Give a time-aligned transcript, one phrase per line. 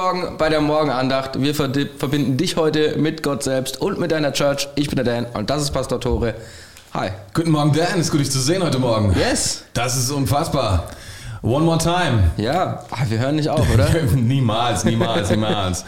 [0.00, 1.42] Guten Morgen bei der Morgenandacht.
[1.42, 4.66] Wir verbinden dich heute mit Gott selbst und mit deiner Church.
[4.74, 6.34] Ich bin der Dan und das ist Pastor Tore.
[6.94, 7.10] Hi.
[7.34, 8.00] Guten Morgen, Dan.
[8.00, 9.14] Ist gut, dich zu sehen heute Morgen.
[9.14, 9.64] Yes.
[9.74, 10.84] Das ist unfassbar.
[11.42, 12.30] One more time.
[12.38, 13.90] Ja, ah, wir hören nicht auf, oder?
[14.16, 15.84] niemals, niemals, niemals.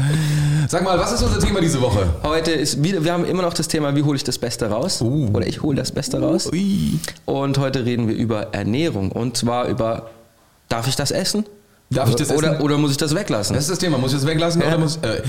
[0.68, 2.06] Sag mal, was ist unser Thema diese Woche?
[2.22, 5.00] Heute ist wieder, wir haben immer noch das Thema, wie hole ich das Beste raus?
[5.00, 5.30] Uh.
[5.32, 6.50] Oder ich hole das Beste raus.
[6.52, 6.98] Ui.
[7.24, 10.10] Und heute reden wir über Ernährung und zwar über,
[10.68, 11.46] darf ich das essen?
[11.92, 12.36] Darf ich das essen?
[12.38, 13.54] Oder, oder muss ich das weglassen?
[13.54, 13.98] Das ist das Thema.
[13.98, 14.68] Muss ich das weglassen Ja.
[14.68, 14.96] oder muss.
[14.96, 15.22] Äh,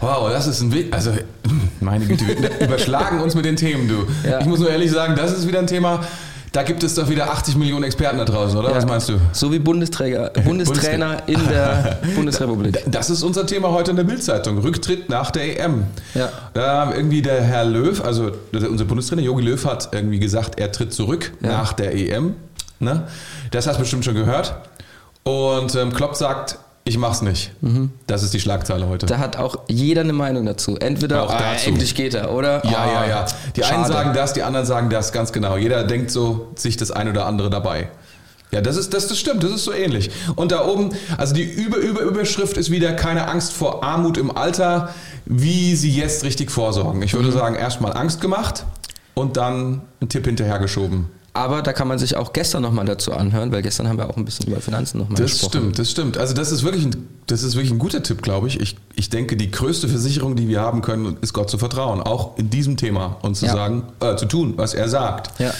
[0.00, 0.92] wow, das ist ein Weg.
[0.94, 1.12] Also,
[1.80, 4.06] meine Güte, wir überschlagen uns mit den Themen, du.
[4.28, 4.40] Ja.
[4.40, 6.00] Ich muss nur ehrlich sagen, das ist wieder ein Thema.
[6.50, 8.70] Da gibt es doch wieder 80 Millionen Experten da draußen, oder?
[8.70, 8.76] Ja.
[8.76, 9.20] Was meinst du?
[9.32, 12.82] So wie Bundesträger, Bundestrainer in der Bundesrepublik.
[12.90, 14.56] Das ist unser Thema heute in der Bildzeitung.
[14.58, 15.84] Rücktritt nach der EM.
[16.14, 16.30] Ja.
[16.54, 20.94] Da irgendwie der Herr Löw, also unser Bundestrainer Jogi Löw hat irgendwie gesagt, er tritt
[20.94, 21.48] zurück Ja.
[21.48, 22.34] nach der EM.
[22.80, 23.02] Ne?
[23.50, 24.54] Das hast du bestimmt schon gehört.
[25.28, 27.52] Und ähm, Klopp sagt, ich mach's nicht.
[27.60, 27.92] Mhm.
[28.06, 29.04] Das ist die Schlagzeile heute.
[29.06, 30.76] Da hat auch jeder eine Meinung dazu.
[30.78, 31.68] Entweder Auch ah, dazu.
[31.68, 32.64] endlich geht er, oder?
[32.64, 33.26] ja, Ah, ja, ja.
[33.56, 33.92] Die einen schade.
[33.92, 35.56] sagen das, die anderen sagen das, ganz genau.
[35.58, 37.90] Jeder denkt so sich das ein oder andere dabei.
[38.52, 40.10] Ja, das ist, das, das stimmt, das ist so ähnlich.
[40.34, 44.34] Und da oben, also die Über, Über, Überschrift ist wieder keine Angst vor Armut im
[44.34, 44.88] Alter,
[45.26, 47.02] wie sie jetzt richtig vorsorgen.
[47.02, 47.18] Ich Mhm.
[47.18, 48.64] würde sagen, erstmal Angst gemacht
[49.12, 51.10] und dann einen Tipp hinterhergeschoben.
[51.34, 54.16] Aber da kann man sich auch gestern nochmal dazu anhören, weil gestern haben wir auch
[54.16, 55.50] ein bisschen über Finanzen nochmal Das gesprochen.
[55.50, 56.18] stimmt, das stimmt.
[56.18, 58.60] Also das ist wirklich ein, das ist wirklich ein guter Tipp, glaube ich.
[58.60, 58.76] ich.
[58.96, 62.00] Ich denke, die größte Versicherung, die wir haben können, ist Gott zu vertrauen.
[62.02, 63.52] Auch in diesem Thema und zu Ja.
[63.52, 65.38] sagen, äh, zu tun, was er sagt.
[65.38, 65.52] Ja.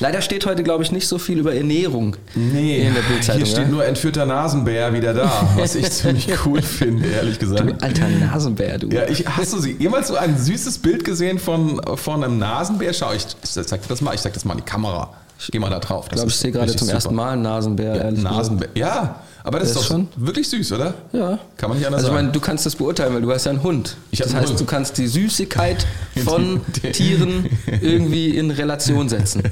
[0.00, 3.42] Leider steht heute, glaube ich, nicht so viel über Ernährung Nee, in der Bildzeitung.
[3.44, 3.70] hier steht ja?
[3.70, 7.82] nur entführter Nasenbär wieder da, was ich ziemlich cool finde, ehrlich Du gesagt.
[7.82, 8.88] alter Nasenbär, du.
[8.88, 12.92] Ja, ich, hast du sie jemals so ein süßes Bild gesehen von, von einem Nasenbär?
[12.92, 15.12] Schau, ich, ich zeig dir das mal, ich zeig das mal in die Kamera.
[15.38, 16.06] Ich geh mal da drauf.
[16.08, 17.92] ich glaube, ich sehe gerade zum ersten Mal einen Nasenbär.
[18.10, 18.18] gesagt.
[18.22, 18.68] Nasenbär.
[18.74, 20.08] Ja, aber das, Das ist doch schon?
[20.16, 20.94] wirklich süß, oder?
[21.12, 21.38] Ja.
[21.58, 22.14] Kann man nicht anders Also ich sagen.
[22.14, 23.96] meine, du kannst das beurteilen, weil du hast ja einen Hund.
[24.10, 24.60] Ich das heißt, Hund.
[24.60, 25.84] du kannst die Süßigkeit
[26.24, 26.62] von
[26.92, 27.50] Tieren
[27.82, 29.42] irgendwie in Relation setzen.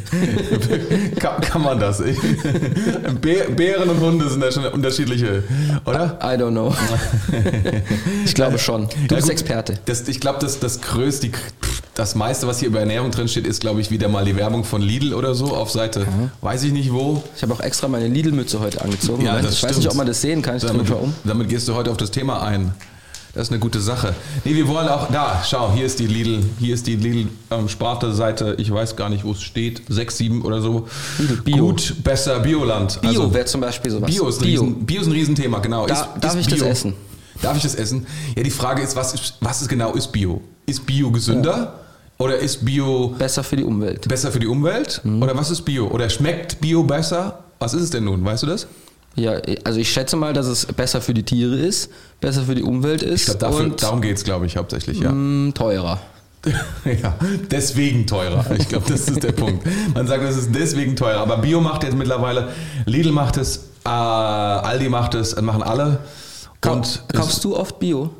[1.18, 2.02] kann, kann man das?
[3.20, 5.42] Bär, Bären und Hunde sind da schon unterschiedliche,
[5.84, 6.18] oder?
[6.22, 6.74] I don't know.
[8.24, 8.88] ich glaube schon.
[8.88, 9.30] Du Ja, bist gut.
[9.32, 9.78] Experte.
[9.84, 11.32] Das, ich glaube, das, das größte, die,
[11.94, 14.64] das meiste, was hier über Ernährung drin steht, ist, glaube ich, wieder mal die Werbung
[14.64, 16.06] von Lidl oder so auf Seite,
[16.40, 17.22] weiß ich nicht wo.
[17.36, 19.24] Ich habe auch extra meine Lidl-Mütze heute angezogen.
[19.24, 19.76] Ja, ich weiß stimmt.
[19.78, 20.56] nicht, ob man das sehen kann.
[20.56, 21.14] Ich Damit, mal um.
[21.24, 22.72] damit gehst du heute auf das Thema ein.
[23.34, 24.14] Das ist eine gute Sache.
[24.44, 27.66] Nee, wir wollen auch, da, schau, hier ist die Lidl, hier ist die Lidl ähm,
[27.68, 30.86] Sparte-Seite, ich weiß gar nicht, wo es steht, 6, 7 oder so.
[31.18, 31.66] Lidl Bio.
[31.68, 33.00] Gut, besser, Bioland.
[33.00, 34.10] Bio Also, wäre zum Beispiel sowas.
[34.10, 35.86] Bio ist, ein Riesen, Bio ist ein Riesenthema, genau.
[35.86, 36.94] Da- darf ich das essen?
[37.40, 38.06] Darf ich das essen?
[38.36, 40.42] Ja, die Frage ist, was ist, was ist genau ist Bio?
[40.66, 41.80] Ist Bio gesünder?
[42.22, 44.06] Oder ist Bio Besser für die Umwelt.
[44.08, 45.00] besser für die Umwelt?
[45.02, 45.22] Mhm.
[45.22, 45.88] Oder was ist Bio?
[45.88, 47.40] Oder schmeckt Bio besser?
[47.58, 48.24] Was ist es denn nun?
[48.24, 48.66] Weißt du das?
[49.16, 49.32] Ja,
[49.64, 51.90] also ich schätze mal, dass es besser für die Tiere ist,
[52.20, 55.00] besser für die Umwelt ist Ich glaube, dafür- und darum geht es, glaube ich, hauptsächlich,
[55.00, 55.10] ja.
[55.12, 56.00] mh, teurer.
[56.84, 57.14] Ja,
[57.50, 58.44] deswegen teurer.
[58.58, 59.64] Ich glaube, das ist der Punkt.
[59.94, 61.20] Man sagt, es ist deswegen teurer.
[61.20, 62.48] Aber Bio macht jetzt mittlerweile,
[62.86, 65.98] Lidl macht es, äh, Aldi macht es, machen alle.
[66.66, 68.10] Und kaufst du oft Bio?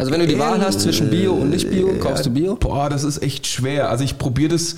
[0.00, 2.56] Also wenn du die Wahl hast zwischen Bio und nicht Bio, kaufst du Bio?
[2.56, 3.90] Boah, das ist echt schwer.
[3.90, 4.76] Also ich probiere das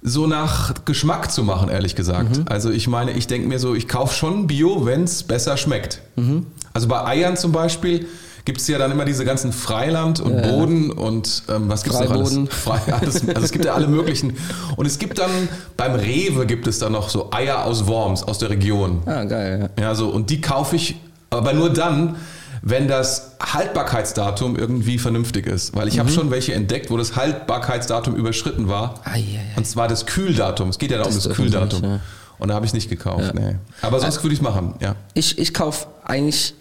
[0.00, 2.38] so nach Geschmack zu machen, ehrlich gesagt.
[2.38, 2.44] Mhm.
[2.48, 6.00] Also ich meine, ich denke mir so, ich kaufe schon Bio, wenn es besser schmeckt.
[6.16, 6.46] Mhm.
[6.72, 8.06] Also bei Eiern zum Beispiel
[8.44, 10.40] gibt es ja dann immer diese ganzen Freiland und Ja.
[10.40, 12.38] Boden und ähm, was gibt es noch alles?
[12.48, 13.28] Frei, alles?
[13.28, 14.36] Also es gibt ja alle möglichen.
[14.76, 15.30] Und es gibt dann,
[15.76, 19.02] beim Rewe gibt es dann noch so Eier aus Worms, aus der Region.
[19.04, 19.68] Ah, geil.
[19.76, 19.82] Ja.
[19.82, 20.96] Ja, so, und die kaufe ich,
[21.28, 22.16] aber nur dann,
[22.62, 25.74] wenn das Haltbarkeitsdatum irgendwie vernünftig ist.
[25.74, 25.92] Weil Mhm.
[25.92, 28.94] ich habe schon welche entdeckt, wo das Haltbarkeitsdatum überschritten war.
[29.04, 29.56] Ei, ei, ei.
[29.56, 30.68] Und zwar das Kühldatum.
[30.68, 31.80] Es geht ja da um Das Kühldatum.
[31.80, 32.00] nicht, ja.
[32.38, 33.34] Und da habe ich nicht gekauft.
[33.34, 33.56] Nee.
[33.82, 34.94] Aber sonst würde ich es machen, ja.
[35.14, 36.54] Ich, ich kaufe eigentlich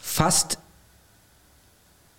[0.00, 0.58] fast.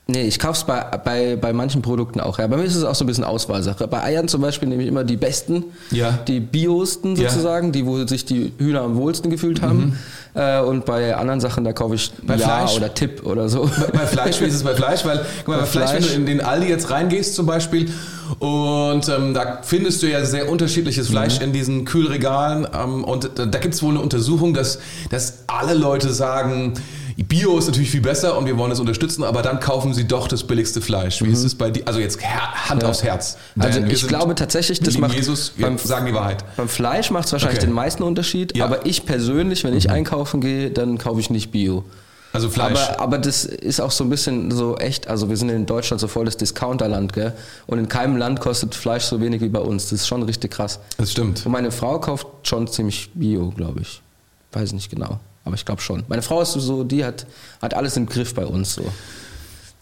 [0.06, 2.38] Nee, ich kaufe es bei, bei, bei manchen Produkten auch.
[2.38, 2.46] Ja.
[2.48, 3.88] Bei mir ist es auch so ein bisschen Auswahlsache.
[3.88, 6.20] Bei Eiern zum Beispiel nehme ich immer die besten, Ja.
[6.28, 7.24] die biosten Ja.
[7.24, 7.28] Mhm.
[7.30, 9.98] sozusagen, die, wo sich die Hühner am wohlsten gefühlt haben.
[10.34, 12.76] Äh, und bei anderen Sachen, da kaufe ich Bei Ja Fleisch?
[12.76, 13.62] oder Tipp oder so.
[13.94, 15.06] Bei, bei Fleisch, wie ist es bei Fleisch?
[15.06, 17.46] Weil, guck mal, bei, Bei Fleisch, wenn du Fleisch- in den Aldi jetzt reingehst zum
[17.46, 17.90] Beispiel
[18.40, 21.46] und ähm, da findest du ja sehr unterschiedliches Fleisch Mhm.
[21.46, 24.80] in diesen Kühlregalen ähm, und da, da gibt es wohl eine Untersuchung, dass,
[25.12, 26.74] dass alle Leute sagen,
[27.18, 30.28] Bio ist natürlich viel besser und wir wollen es unterstützen, aber dann kaufen sie doch
[30.28, 31.22] das billigste Fleisch.
[31.22, 31.84] Wie ist es bei dir?
[31.88, 32.82] Also jetzt Hand Mhm.
[32.82, 32.90] Ja.
[32.90, 33.38] aufs Herz.
[33.60, 36.44] Also Denn ich glaube tatsächlich, das macht Jesus, wir beim- sagen die Wahrheit.
[36.58, 37.68] Beim Fleisch macht es wahrscheinlich Okay.
[37.68, 38.66] den meisten Unterschied, Ja.
[38.68, 38.74] Mhm.
[38.74, 41.84] aber ich persönlich, wenn ich einkaufen gehe, dann kaufe ich nicht Bio.
[42.32, 42.80] Also Fleisch.
[42.90, 46.02] Aber, aber das ist auch so ein bisschen so echt, also wir sind in Deutschland
[46.02, 47.34] so voll das Discounterland, gell?
[47.68, 49.84] Und in keinem Land kostet Fleisch so wenig wie bei uns.
[49.90, 50.80] Das ist schon richtig krass.
[50.98, 51.46] das stimmt.
[51.46, 54.02] Und meine Frau kauft schon ziemlich Bio, glaube ich.
[54.52, 55.20] Weiß nicht genau.
[55.46, 56.04] Aber ich glaube schon.
[56.08, 57.26] Meine Frau ist so, die hat,
[57.62, 58.86] hat alles im Griff bei uns so.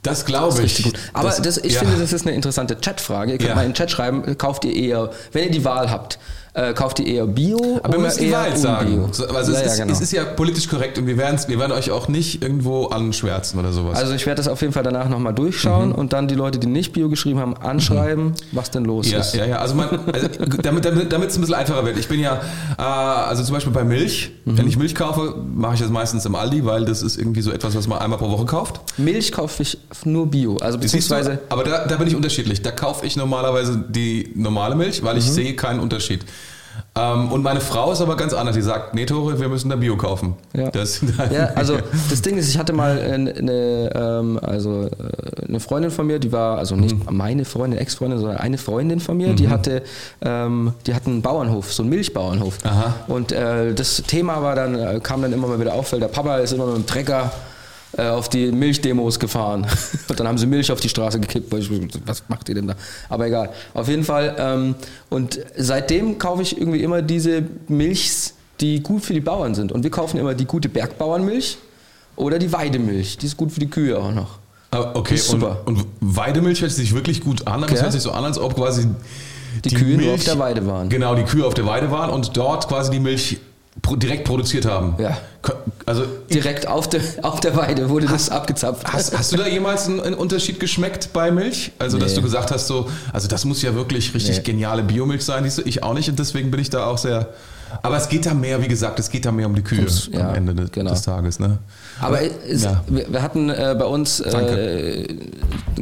[0.03, 0.81] Das glaube ich.
[0.81, 0.95] Gut.
[1.13, 1.79] Aber das, das, ich ja.
[1.81, 3.33] finde, das ist eine interessante Chatfrage.
[3.33, 3.55] Ihr könnt Ja.
[3.55, 6.17] mal in den Chat schreiben, kauft ihr eher, wenn ihr die Wahl habt,
[6.53, 9.07] äh, kauft ihr eher Bio Aber wir oder die eher Wahrheit sagen.
[9.13, 9.93] So, Also ja, es, ja, ist, genau.
[9.93, 13.71] es ist ja politisch korrekt und wir, wir werden euch auch nicht irgendwo anschwärzen oder
[13.71, 13.97] sowas.
[13.97, 15.95] Also ich werde das auf jeden Fall danach nochmal durchschauen Mhm.
[15.95, 19.33] und dann die Leute, die nicht Bio geschrieben haben, anschreiben, was denn los Ja, ist.
[19.33, 19.57] ja, ja.
[19.59, 20.27] Also, man, also
[20.61, 21.97] damit damit damit es ein bisschen einfacher wird.
[21.97, 22.41] Ich bin ja,
[22.77, 24.31] äh, also zum Beispiel bei Milch.
[24.45, 24.57] Mhm.
[24.57, 27.51] Wenn ich Milch kaufe, mache ich das meistens im Aldi, weil das ist irgendwie so
[27.51, 28.81] etwas, was man einmal pro Woche kauft.
[28.97, 30.97] Milch kaufe ich nur Bio, also Siehst du?
[30.97, 32.61] beziehungsweise Aber da, da bin ich unterschiedlich.
[32.61, 35.31] Da kaufe ich normalerweise die normale Milch, weil ich Mhm.
[35.33, 36.25] sehe keinen Unterschied.
[36.93, 38.55] Ähm, und meine Frau ist aber ganz anders.
[38.55, 40.35] Die sagt, nee, Tore, wir müssen da Bio kaufen.
[40.53, 40.69] Ja.
[40.71, 40.99] Das,
[41.31, 41.77] Ja, also
[42.09, 46.19] das Ding ist, ich hatte mal eine, eine, ähm, also, äh, eine Freundin von mir,
[46.19, 47.15] die war, also nicht Mhm.
[47.15, 49.83] meine Freundin, Ex-Freundin, sondern eine Freundin von mir, die hatte,
[50.21, 52.57] ähm, die hatten einen Bauernhof, so einen Milchbauernhof.
[52.63, 52.93] Aha.
[53.07, 56.07] Und äh, das Thema war dann, äh, kam dann immer mal wieder auf, weil der
[56.09, 57.31] Papa ist immer mit dem Trecker
[57.97, 59.67] äh, auf die Milchdemos gefahren.
[60.07, 61.51] Und dann haben sie Milch auf die Straße gekippt.
[62.05, 62.75] Was macht ihr denn da?
[63.09, 63.49] Aber egal.
[63.73, 64.35] Auf jeden Fall.
[64.37, 64.75] Ähm,
[65.09, 69.71] und seitdem kaufe ich irgendwie immer diese Milchs, die gut für die Bauern sind.
[69.71, 71.57] Und wir kaufen immer die gute Bergbauernmilch
[72.15, 73.17] oder die Weidemilch.
[73.17, 74.39] Die ist gut für die Kühe auch noch.
[74.71, 75.61] Ah, Okay, und, super.
[75.65, 78.55] und Weidemilch hört sich wirklich gut an, aber es hört sich so an, als ob
[78.55, 78.87] quasi
[79.65, 80.87] Die Kühe nur auf der Weide waren.
[80.87, 83.39] Genau, die Kühe auf der Weide waren und dort quasi die Milch
[83.95, 84.95] direkt produziert haben.
[84.99, 85.17] Ja.
[85.85, 88.85] Also Direkt auf der, auf der Weide wurde das abgezapft.
[88.93, 91.71] Hast, hast du da jemals einen, einen Unterschied geschmeckt bei Milch?
[91.79, 92.17] Also, dass Nee.
[92.17, 94.43] du gesagt hast, so, also das muss ja wirklich richtig Nee.
[94.43, 95.49] geniale Biomilch sein.
[95.65, 97.29] Ich auch nicht und deswegen bin ich da auch sehr.
[97.81, 100.09] Aber es geht da mehr, wie gesagt, es geht da mehr um die Kühe Ums-
[100.11, 100.91] ja, am Ende des, genau.
[100.91, 101.39] des Tages.
[101.39, 101.57] Ne?
[101.99, 102.83] Aber es, Ja.
[102.87, 105.07] wir, hatten äh, bei uns, äh,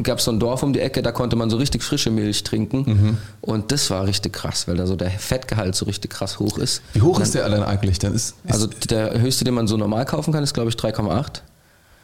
[0.03, 2.43] gab es so ein Dorf um die Ecke, da konnte man so richtig frische Milch
[2.43, 2.77] trinken.
[2.85, 3.17] Mhm.
[3.41, 6.81] Und das war richtig krass, weil da so der Fettgehalt so richtig krass hoch ist.
[6.93, 7.99] Wie hoch ist der denn eigentlich?
[7.99, 10.75] Dann ist, ist Also der höchste, den man so normal kaufen kann, ist glaube ich
[10.75, 11.41] 3,8.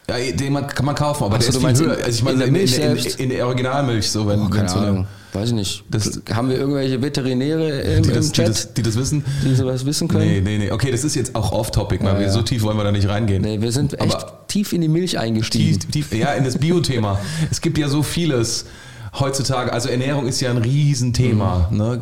[0.10, 1.98] ja, den man, kann man kaufen, aber Ach der so, ist viel höher.
[1.98, 4.48] Also ich in meine der in, in, Milch in, in der Originalmilch so, wenn, Oh,
[4.52, 5.06] wenn so eine-.
[5.36, 5.84] Weiß ich nicht.
[5.92, 9.24] Das- Haben wir irgendwelche Veterinäre im, die, im das, die, Chat, das, die das wissen.
[9.44, 10.26] die sowas wissen können?
[10.28, 10.72] Nee, nee, nee.
[10.72, 12.32] Okay, das ist jetzt auch off-topic, weil Ja, wir ja.
[12.32, 13.42] so tief wollen wir da nicht reingehen.
[13.42, 15.78] Nee, wir sind echt Aber- tief in die Milch eingestiegen.
[15.80, 17.20] Tief, tief, ja, in das Bio-Thema.
[17.52, 18.66] es gibt ja so vieles
[19.20, 19.72] heutzutage.
[19.72, 21.68] Also Ernährung ist ja ein Riesenthema.
[21.72, 21.78] Mhm.
[21.78, 22.02] Ne?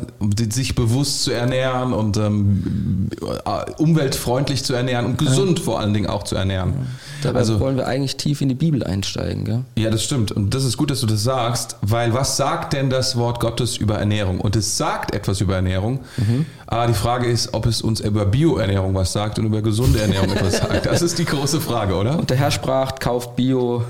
[0.50, 6.06] Sich bewusst zu ernähren und ähm, äh, umweltfreundlich zu ernähren und gesund vor allen Dingen
[6.06, 6.74] auch zu ernähren.
[7.22, 9.64] Dabei Also wollen wir eigentlich tief in die Bibel einsteigen, gell?
[9.76, 10.32] ja, das stimmt.
[10.32, 13.76] Und das ist gut, dass du das sagst, weil was sagt denn das Wort Gottes
[13.76, 14.40] über Ernährung?
[14.40, 16.00] Und es sagt etwas über Ernährung.
[16.16, 16.46] Mhm.
[16.66, 20.30] Aber die Frage ist, ob es uns über Bioernährung was sagt und über gesunde Ernährung
[20.30, 20.86] etwas sagt.
[20.86, 22.18] Das ist die große Frage, oder?
[22.18, 23.84] Und der Herr sprach, kauft Bio,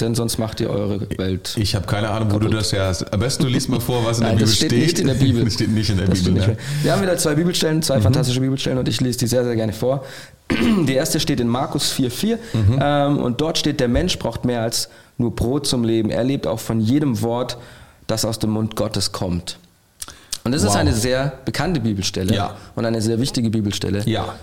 [0.00, 1.54] denn sonst macht ihr eure Welt.
[1.56, 3.12] Ich habe keine Ahnung, wo du das her hast.
[3.12, 5.06] Am besten du liest mal vor, was in Nein, der das Bibel steht nicht in
[5.06, 5.44] der Bibel.
[5.44, 6.42] Das steht nicht in der Das Bibel.
[6.42, 6.64] stimmt ne?
[6.82, 9.72] Wir haben wieder zwei Bibelstellen, zwei fantastische Bibelstellen und ich lese die sehr, sehr gerne
[9.72, 10.04] vor.
[10.86, 12.38] Die erste steht in Markus 4,4
[12.80, 16.10] ähm, und dort steht, der Mensch braucht mehr als nur Brot zum Leben.
[16.10, 17.56] Er lebt auch von jedem Wort,
[18.08, 19.58] das aus dem Mund Gottes kommt.
[20.42, 20.76] Und das ist Wow.
[20.76, 22.56] eine sehr bekannte Bibelstelle Ja.
[22.74, 24.34] und eine sehr wichtige Bibelstelle, Ja.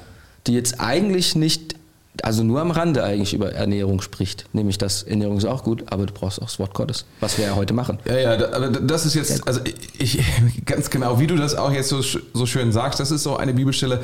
[0.45, 1.75] die jetzt eigentlich nicht,
[2.23, 4.45] also nur am Rande eigentlich über Ernährung spricht.
[4.53, 7.45] Nämlich, dass Ernährung ist auch gut, aber du brauchst auch das Wort Gottes, was wir
[7.45, 7.99] ja heute machen.
[8.05, 9.61] Ja, ja, aber das ist jetzt, also
[9.97, 10.19] ich,
[10.65, 13.53] ganz genau, wie du das auch jetzt so, so schön sagst, das ist so eine
[13.53, 14.03] Bibelstelle,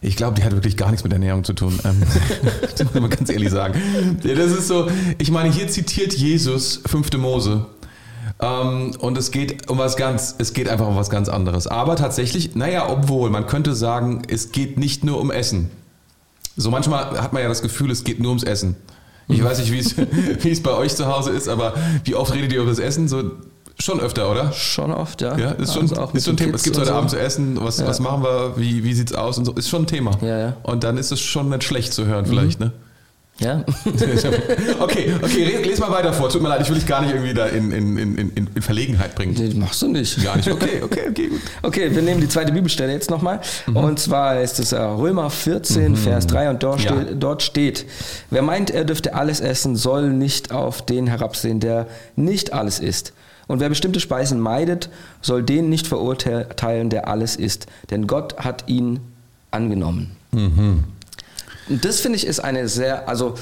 [0.00, 1.78] ich glaube, die hat wirklich gar nichts mit Ernährung zu tun.
[1.84, 2.02] Ähm,
[2.60, 4.18] das muss man ganz ehrlich sagen.
[4.22, 7.16] Das ist so, ich meine, hier zitiert Jesus 5.
[7.18, 7.66] Mose.
[8.40, 11.66] Ähm, und es geht um was ganz, es geht einfach um was ganz anderes.
[11.66, 15.70] Aber tatsächlich, naja, obwohl, man könnte sagen, es geht nicht nur um Essen.
[16.58, 18.76] So manchmal hat man ja das Gefühl, es geht nur ums Essen.
[19.28, 19.96] Ich weiß nicht, wie es,
[20.42, 21.74] wie es bei euch zu Hause ist, aber
[22.04, 23.08] wie oft redet ihr über das Essen?
[23.08, 23.30] So
[23.78, 24.52] schon öfter, oder?
[24.52, 25.36] Schon oft, ja.
[25.38, 26.54] Ja, ist schon, Also auch ist schon ein Thema.
[26.56, 26.94] Es gibt heute so.
[26.94, 29.52] Abend zu essen, was, was machen wir, wie, wie sieht's aus und so.
[29.52, 30.18] Ist schon ein Thema.
[30.20, 30.56] Ja, ja.
[30.64, 32.72] Und dann ist es schon nicht schlecht zu hören, vielleicht, ne?
[33.40, 33.64] Ja.
[34.80, 36.28] okay, okay, re- les mal weiter vor.
[36.28, 39.14] Tut mir leid, ich will dich gar nicht irgendwie da in, in, in, in, Verlegenheit
[39.14, 39.34] bringen.
[39.38, 40.22] Nee, machst du nicht.
[40.24, 40.50] Gar nicht.
[40.50, 41.40] Okay, okay, okay, gut.
[41.62, 43.40] Okay, wir nehmen die zweite Bibelstelle jetzt nochmal.
[43.72, 46.92] Und zwar ist es äh, Römer 14, Vers 3 und dort, Ja.
[47.00, 47.86] steht, dort steht,
[48.30, 53.12] wer meint, er dürfte alles essen, soll nicht auf den herabsehen, der nicht alles isst.
[53.46, 54.90] Und wer bestimmte Speisen meidet,
[55.22, 57.66] soll den nicht verurteilen, der alles isst.
[57.90, 58.98] Denn Gott hat ihn
[59.52, 60.10] angenommen.
[61.68, 63.34] Und das finde ich ist eine sehr, also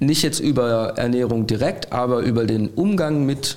[0.00, 3.56] nicht jetzt über Ernährung direkt, aber über den Umgang mit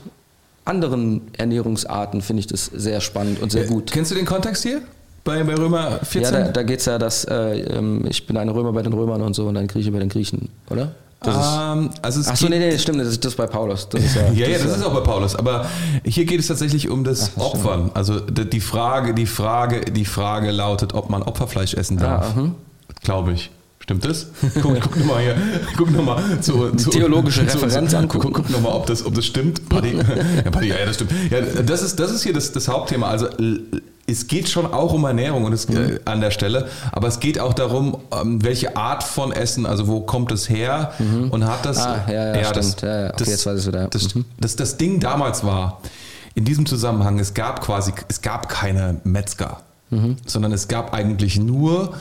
[0.65, 3.91] anderen Ernährungsarten finde ich das sehr spannend und sehr gut.
[3.91, 4.81] Kennst du den Kontext hier?
[5.23, 6.21] Bei, bei Römer 14?
[6.21, 8.93] Ja, da, da geht es ja, dass äh, ähm, ich bin ein Römer bei den
[8.93, 10.91] Römern und so und ein Grieche bei den Griechen, oder?
[11.21, 13.89] Das ist, ähm, also es ach so, nee, nee, stimmt, das ist das bei Paulus.
[13.89, 15.35] Das ist ja, Ja, ja, das ist auch bei Paulus.
[15.35, 15.65] Aber
[16.05, 17.89] hier geht es tatsächlich um das das Opfern.
[17.95, 22.33] Also d- die Frage, die Frage, die Frage lautet, ob man Opferfleisch essen darf.
[22.35, 22.55] Ah, mhm.
[23.03, 23.49] Glaube ich.
[23.87, 24.27] Stimmt das?
[24.61, 25.35] Guck, guck nochmal hier.
[25.77, 28.33] Guck nochmal zu, zu, theologische zu, Referenz angucken.
[28.33, 29.69] Guck, guck nochmal, ob das, ob das stimmt.
[29.69, 29.97] Paddy.
[30.43, 31.11] Ja, Paddy, ja, das stimmt.
[31.31, 33.07] Ja, das ist, das ist hier das, das Hauptthema.
[33.07, 33.29] Also
[34.05, 37.39] es geht schon auch um Ernährung und es, äh, an der Stelle, aber es geht
[37.39, 40.91] auch darum, ähm, welche Art von Essen, also wo kommt es her
[41.31, 41.77] und hat das.
[41.77, 42.81] Ah, ja, ja, das, stimmt.
[42.81, 43.05] Ja, ja.
[43.07, 43.87] Okay, das, jetzt weiß ich wieder.
[43.87, 44.25] Das, Mhm.
[44.37, 45.81] das, das Ding damals war,
[46.35, 50.17] in diesem Zusammenhang, es gab quasi, es gab keine Metzger, Mhm.
[50.25, 51.93] sondern es gab eigentlich nur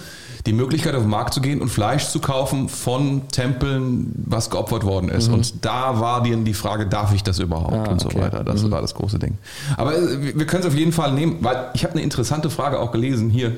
[0.47, 4.85] die Möglichkeit, auf den Markt zu gehen und Fleisch zu kaufen von Tempeln, was geopfert
[4.85, 5.29] worden ist.
[5.29, 7.79] Und da war dann die Frage, darf ich das überhaupt Mhm.
[7.81, 8.21] Ah, und so okay.
[8.21, 8.45] weiter.
[8.45, 9.39] Das war das große Ding.
[9.77, 12.79] Aber äh, wir können es auf jeden Fall nehmen, weil ich habe eine interessante Frage
[12.79, 13.53] auch gelesen hier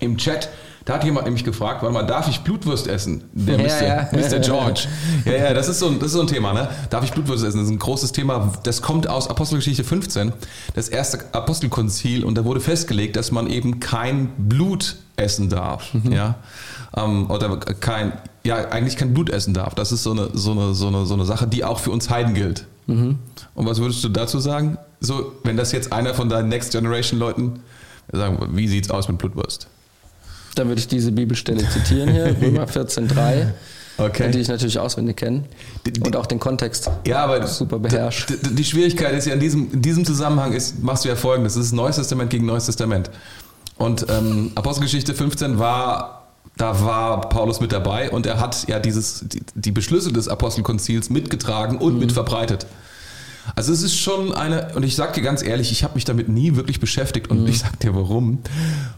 [0.00, 0.48] im Chat.
[0.84, 3.24] Da hat jemand nämlich gefragt, warte mal, darf ich Blutwurst essen?
[3.32, 3.86] Der Ja, Mr.
[3.86, 4.08] ja.
[4.38, 4.40] Mr.
[4.40, 4.88] George.
[5.24, 6.68] Ja, ja, das ist, so ein, das ist so ein Thema, ne?
[6.90, 7.58] Darf ich Blutwurst essen?
[7.58, 8.52] Das ist ein großes Thema.
[8.64, 10.32] Das kommt aus Apostelgeschichte 15,
[10.74, 15.92] das erste Apostelkonzil, und da wurde festgelegt, dass man eben kein Blut essen darf.
[16.10, 16.36] Ja?
[16.96, 18.12] Ähm, oder kein,
[18.44, 19.74] ja, eigentlich kein Blut essen darf.
[19.74, 22.10] Das ist so eine, so eine, so eine, so eine Sache, die auch für uns
[22.10, 22.66] Heiden gilt.
[22.86, 23.18] Und
[23.54, 24.76] was würdest du dazu sagen?
[25.00, 27.60] So, wenn das jetzt einer von deinen Next Generation Leuten
[28.12, 29.68] sagen, wie sieht's aus mit Blutwurst?
[30.54, 33.46] Dann würde ich diese Bibelstelle zitieren hier, Römer 14,3,
[33.98, 34.30] Okay.
[34.30, 35.44] die ich natürlich auswendig kenne.
[36.04, 36.90] Und auch den Kontext.
[37.06, 38.32] Ja, aber Super beherrscht.
[38.50, 41.66] Die Schwierigkeit ist ja in diesem, in diesem Zusammenhang ist, machst du ja folgendes: Es
[41.66, 43.10] ist Neues Testament gegen Neues Testament.
[43.76, 49.24] Und ähm, Apostelgeschichte 15 war, da war Paulus mit dabei und er hat ja dieses,
[49.28, 52.66] die, die Beschlüsse des Apostelkonzils mitgetragen und mit verbreitet.
[53.56, 56.28] Also es ist schon eine, und ich sag dir ganz ehrlich, ich habe mich damit
[56.28, 58.38] nie wirklich beschäftigt und ich sag dir warum,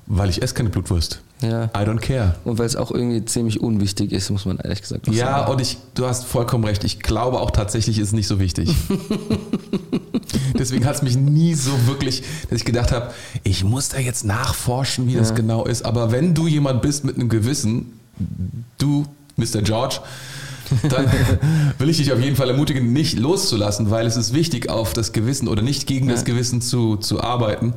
[0.07, 1.21] weil ich esse keine Blutwurst.
[1.41, 1.65] Ja.
[1.67, 2.37] I don't care.
[2.45, 5.53] Und weil es auch irgendwie ziemlich unwichtig ist, muss man ehrlich gesagt auch Ja, sagen.
[5.53, 6.85] und ich, du hast vollkommen recht.
[6.85, 8.71] Ich glaube auch tatsächlich ist es nicht so wichtig.
[10.59, 14.25] Deswegen hat es mich nie so wirklich, dass ich gedacht habe, ich muss da jetzt
[14.25, 15.85] nachforschen, wie das genau ist.
[15.85, 17.99] Aber wenn du jemand bist mit einem Gewissen,
[18.79, 19.05] du,
[19.37, 19.63] Mr.
[19.63, 20.01] George,
[20.89, 21.07] dann
[21.79, 25.13] will ich dich auf jeden Fall ermutigen, nicht loszulassen, weil es ist wichtig, auf das
[25.13, 27.75] Gewissen oder nicht gegen das Gewissen zu, zu arbeiten.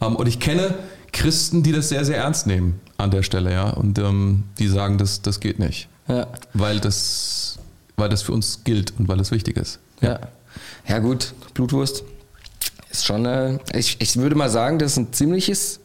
[0.00, 0.74] Ähm, Und ich kenne
[1.12, 3.70] Christen, die das sehr, sehr ernst nehmen an der Stelle, ja.
[3.70, 6.26] Und ähm, die sagen, das, das geht nicht Ja.
[6.54, 7.58] weil das,
[7.96, 9.78] weil das für uns gilt und weil es wichtig ist.
[10.00, 10.18] Ja.
[10.86, 12.02] Ja, gut, Blutwurst
[12.90, 15.80] ist schon, äh, ich, ich würde mal sagen, das ist ein ziemliches,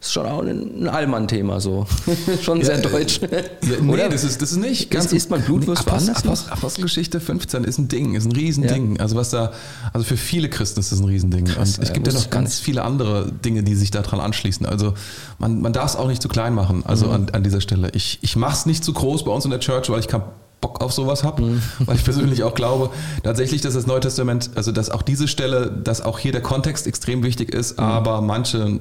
[0.00, 1.86] ist schon auch ein, Allmann-Thema so.
[2.42, 3.20] schon sehr äh, deutsch.
[3.22, 3.28] Ja,
[3.80, 4.08] nee, Oder?
[4.08, 4.94] das ist, das ist nicht.
[4.94, 6.14] Ist- isst man Blutwurst Nee, Apostel?
[6.16, 9.00] Apostel, Apostelgeschichte 15 ist ein Ding, ist ein Riesending.
[9.00, 9.52] Also was da,
[9.92, 11.46] also für viele Christen ist das ein Riesending.
[11.46, 14.66] Krass, und es ja, gibt ja noch ganz viele andere Dinge, die sich daran anschließen.
[14.66, 14.94] Also
[15.38, 17.90] man, man darf es auch nicht zu klein machen, also an, an dieser Stelle.
[17.94, 20.24] Ich, ich mache es nicht zu groß bei uns in der Church, weil ich keinen
[20.60, 22.90] Bock auf sowas habe, weil ich persönlich auch glaube,
[23.22, 26.86] tatsächlich, dass das Neue Testament, also dass auch diese Stelle, dass auch hier der Kontext
[26.86, 28.80] extrem wichtig ist, aber manche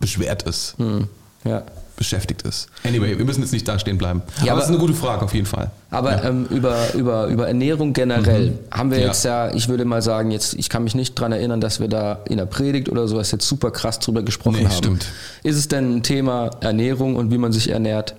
[0.00, 1.06] beschwert ist Hm,
[1.44, 1.62] ja.
[1.96, 2.68] beschäftigt ist.
[2.84, 4.22] Anyway, wir müssen jetzt nicht da stehen bleiben.
[4.42, 5.70] Ja, aber es ist aber- eine gute Frage auf jeden Fall.
[5.90, 9.02] Aber ähm, über, über, über Ernährung generell haben wir Mhm.
[9.02, 9.08] Ja.
[9.08, 11.88] jetzt ja, ich würde mal sagen, jetzt, ich kann mich nicht dran erinnern, dass wir
[11.88, 14.72] da in der Predigt oder sowas jetzt super krass drüber gesprochen Nee, haben.
[14.76, 15.06] stimmt.
[15.42, 18.14] Ist es denn ein Thema Ernährung und wie man sich ernährt,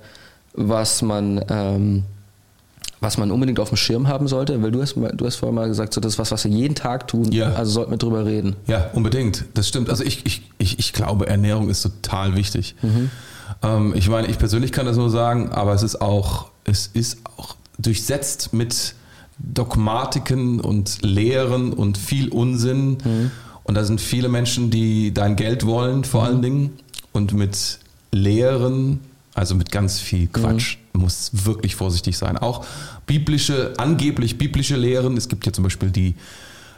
[0.53, 2.03] was man, ähm,
[3.01, 4.62] was man unbedingt auf dem Schirm haben sollte?
[4.62, 6.75] Weil du hast, du hast vorher mal gesagt, so, das ist was, was wir jeden
[6.75, 7.51] Tag tun, Ja.
[7.53, 8.55] also sollten wir drüber reden.
[8.67, 9.46] Ja, unbedingt.
[9.55, 9.89] Das stimmt.
[9.89, 12.75] Also ich, ich, ich, ich glaube, Ernährung ist total wichtig.
[12.81, 13.10] Mhm.
[13.63, 17.17] Ähm, ich meine, ich persönlich kann das nur sagen, aber es ist auch, es ist
[17.38, 18.93] auch durchsetzt mit
[19.39, 22.98] Dogmatiken und Lehren und viel Unsinn.
[23.03, 23.31] Mhm.
[23.63, 26.27] Und da sind viele Menschen, die dein Geld wollen, vor Mhm.
[26.27, 26.70] allen Dingen.
[27.13, 27.79] Und mit
[28.12, 29.00] Lehren,
[29.34, 30.80] also mit ganz viel Quatsch, Mhm.
[30.93, 32.38] Muss wirklich vorsichtig sein.
[32.38, 32.65] Auch
[33.05, 35.17] biblische, angeblich biblische Lehren.
[35.17, 36.15] Es gibt ja zum Beispiel die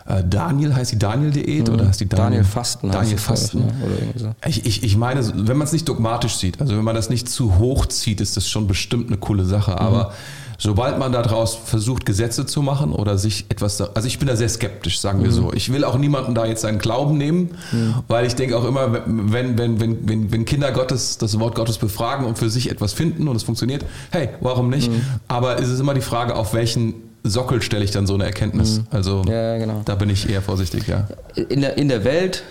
[0.05, 2.43] äh, Daniel, heißt die Daniel-Diät oder heißt die Daniel, Mhm.
[2.43, 3.60] Daniel Fasten Daniel ich, Fasten.
[3.60, 3.74] ne?
[3.86, 4.36] Oder irgendwie so.
[4.46, 7.29] Ich, ich, ich meine, wenn man es nicht dogmatisch sieht, also wenn man das nicht
[7.29, 9.79] zu hoch zieht, ist das schon bestimmt eine coole Sache.
[9.79, 10.12] Aber
[10.57, 14.36] sobald man daraus versucht, Gesetze zu machen oder sich etwas, da- also ich bin da
[14.36, 15.51] sehr skeptisch, sagen wir so.
[15.53, 17.51] Ich will auch niemanden da jetzt seinen Glauben nehmen,
[18.07, 21.77] weil ich denke auch immer, wenn, wenn, wenn, wenn, wenn Kinder Gottes das Wort Gottes
[21.77, 24.89] befragen und für sich etwas finden und es funktioniert, hey, warum nicht?
[25.27, 26.93] Aber es ist immer die Frage, auf welchen
[27.25, 28.81] Sockel stelle ich dann so eine Erkenntnis?
[28.91, 29.81] Also Ja, genau.
[29.86, 31.07] da bin ich eher vorsichtig, ja.
[31.36, 32.43] in der, in der Welt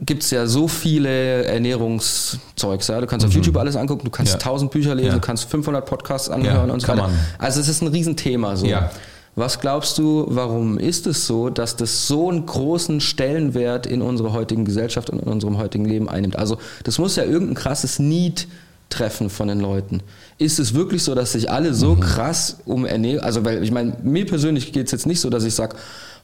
[0.00, 2.88] gibt es ja so viele Ernährungszeugs.
[2.88, 3.00] Ja?
[3.00, 4.38] Du kannst auf YouTube alles angucken, du kannst Mhm.
[4.40, 4.46] Ja.
[4.46, 5.14] 1000 Bücher lesen, Ja.
[5.14, 7.02] du kannst 500 Podcasts anhören Ja, und so weiter.
[7.02, 7.18] man.
[7.38, 8.66] Also es ist ein Riesenthema so.
[8.66, 8.90] Ja.
[9.36, 14.32] Was glaubst du, warum ist es so, dass das so einen großen Stellenwert in unserer
[14.32, 16.36] heutigen Gesellschaft und in unserem heutigen Leben einnimmt?
[16.36, 18.48] Also das muss ja irgendein krasses Need
[18.90, 20.00] treffen von den Leuten.
[20.38, 23.92] Ist es wirklich so, dass sich alle so krass um Ernährung, also weil ich meine,
[24.02, 25.76] mir persönlich geht es jetzt nicht so, dass ich sage,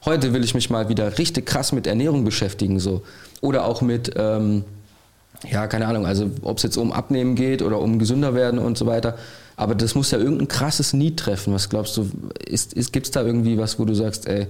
[0.05, 3.03] heute will ich mich mal wieder richtig krass mit Ernährung beschäftigen so
[3.41, 4.63] oder auch mit ähm,
[5.49, 8.77] ja, keine Ahnung, also ob es jetzt um Abnehmen geht oder um gesünder werden und
[8.77, 9.17] so weiter.
[9.57, 11.53] Aber das muss ja irgendein krasses Need treffen.
[11.53, 12.09] Was glaubst du,
[12.45, 14.47] ist, ist, gibt es da irgendwie was, wo du sagst, ey,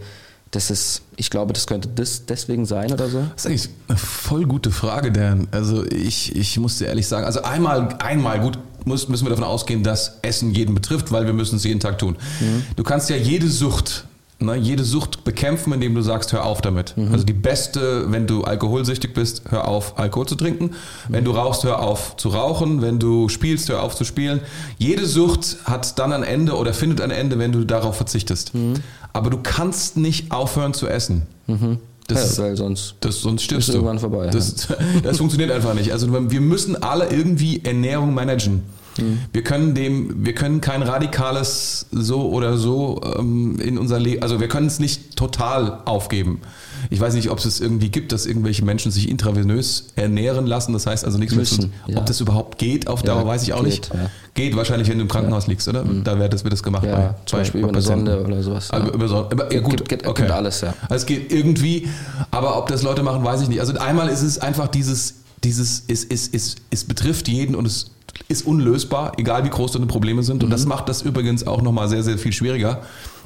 [0.51, 3.23] das ist, ich glaube, das könnte das deswegen sein oder so?
[3.35, 5.47] Das ist eigentlich eine voll gute Frage, Dan.
[5.51, 9.83] Also ich, ich muss dir ehrlich sagen, also einmal, einmal gut müssen wir davon ausgehen,
[9.83, 12.17] dass Essen jeden betrifft, weil wir müssen es jeden Tag tun.
[12.39, 12.63] Mhm.
[12.75, 14.05] Du kannst ja jede Sucht
[14.37, 16.97] Ne, jede Sucht bekämpfen, indem du sagst, hör auf damit.
[16.97, 17.13] Mhm.
[17.13, 20.71] Also die beste, wenn du alkoholsüchtig bist, hör auf, Alkohol zu trinken.
[21.07, 22.81] Wenn du rauchst, hör auf zu rauchen.
[22.81, 24.41] Wenn du spielst, hör auf zu spielen.
[24.77, 28.53] Jede Sucht hat dann ein Ende oder findet ein Ende, wenn du darauf verzichtest.
[28.53, 28.73] Mhm.
[29.13, 31.21] Aber du kannst nicht aufhören zu essen.
[31.47, 31.77] Mhm.
[32.07, 33.79] Das, ja, weil sonst, das, sonst stirbst ist du.
[33.79, 34.27] irgendwann vorbei.
[34.27, 34.67] Das,
[35.03, 35.93] das funktioniert einfach nicht.
[35.93, 38.63] Also wir müssen alle irgendwie Ernährung managen.
[38.99, 39.19] Mhm.
[39.33, 44.39] Wir können dem, wir können kein radikales so oder so ähm, in unser Leben, also
[44.39, 46.41] wir können es nicht total aufgeben.
[46.89, 50.73] Ich weiß nicht, ob es irgendwie gibt, dass irgendwelche Menschen sich intravenös ernähren lassen.
[50.73, 51.97] Das heißt also nichts Müssen, mit, ja.
[51.97, 53.93] ob das überhaupt geht auf Dauer, ja, weiß ich auch geht, nicht.
[53.93, 54.09] Ja.
[54.33, 55.83] Geht wahrscheinlich, wenn du im Krankenhaus liegst, oder?
[55.83, 56.03] Mhm.
[56.03, 56.85] Da wird das, wird das gemacht.
[56.85, 58.69] Ja, bei, zum Beispiel über eine Sonde oder sowas.
[58.71, 59.31] Also über Sonde.
[59.31, 60.29] Aber, ja, gut, gibt, gibt, okay.
[60.29, 60.73] alles, ja.
[60.83, 61.87] Also es geht irgendwie,
[62.31, 63.59] aber ob das Leute machen, weiß ich nicht.
[63.59, 67.91] Also einmal ist es einfach dieses, dieses, es, es, es, es betrifft jeden und es
[68.27, 70.43] ist unlösbar, egal wie groß deine Probleme sind.
[70.43, 70.53] Und mhm.
[70.53, 72.81] das macht das übrigens auch nochmal sehr, sehr viel schwieriger,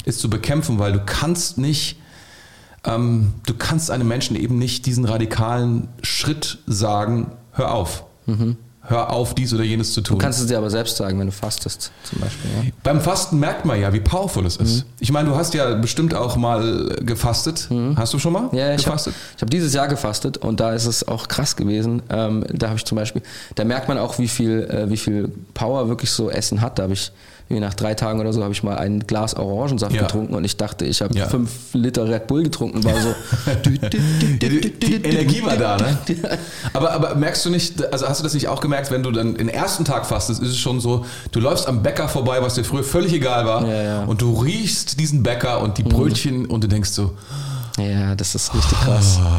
[0.06, 1.98] ist zu bekämpfen, weil du kannst nicht,
[2.86, 8.04] ähm, du kannst einem Menschen eben nicht diesen radikalen Schritt sagen, hör auf.
[8.26, 8.58] Mhm
[8.90, 10.18] hör auf, dies oder jenes zu tun.
[10.18, 12.50] Du kannst es dir aber selbst sagen, wenn du fastest, zum Beispiel.
[12.52, 12.72] Ja?
[12.84, 14.78] Beim Fasten merkt man ja, wie powerful es ist.
[14.78, 14.90] Mhm.
[15.00, 17.68] Ich meine, du hast ja bestimmt auch mal gefastet.
[17.70, 17.98] Mhm.
[17.98, 19.14] Hast du schon mal ja, gefastet?
[19.14, 22.02] Ich habe hab dieses Jahr gefastet und da ist es auch krass gewesen.
[22.10, 23.22] Ähm, da habe ich zum Beispiel,
[23.56, 26.80] da merkt man auch, wie viel, äh, wie viel Power wirklich so Essen hat.
[26.80, 27.12] Da habe ich
[27.50, 30.04] nach drei Tagen oder so habe ich mal ein Glas Orangensaft ja.
[30.04, 31.28] getrunken und ich dachte, ich habe ja.
[31.28, 32.84] fünf Liter Red Bull getrunken.
[32.84, 33.16] War so.
[33.66, 35.98] die, die, Energie war da, ne?
[36.74, 39.36] Aber, aber merkst du nicht, also hast du das nicht auch gemerkt, wenn du dann
[39.36, 42.64] den ersten Tag fastest, ist es schon so, du läufst am Bäcker vorbei, was dir
[42.64, 45.90] früher völlig egal war, ja, und du riechst diesen Bäcker und die mhm.
[45.90, 46.52] Brötchen mhm.
[46.52, 47.16] und du denkst so.
[47.80, 49.20] Ja, das ist richtig krass.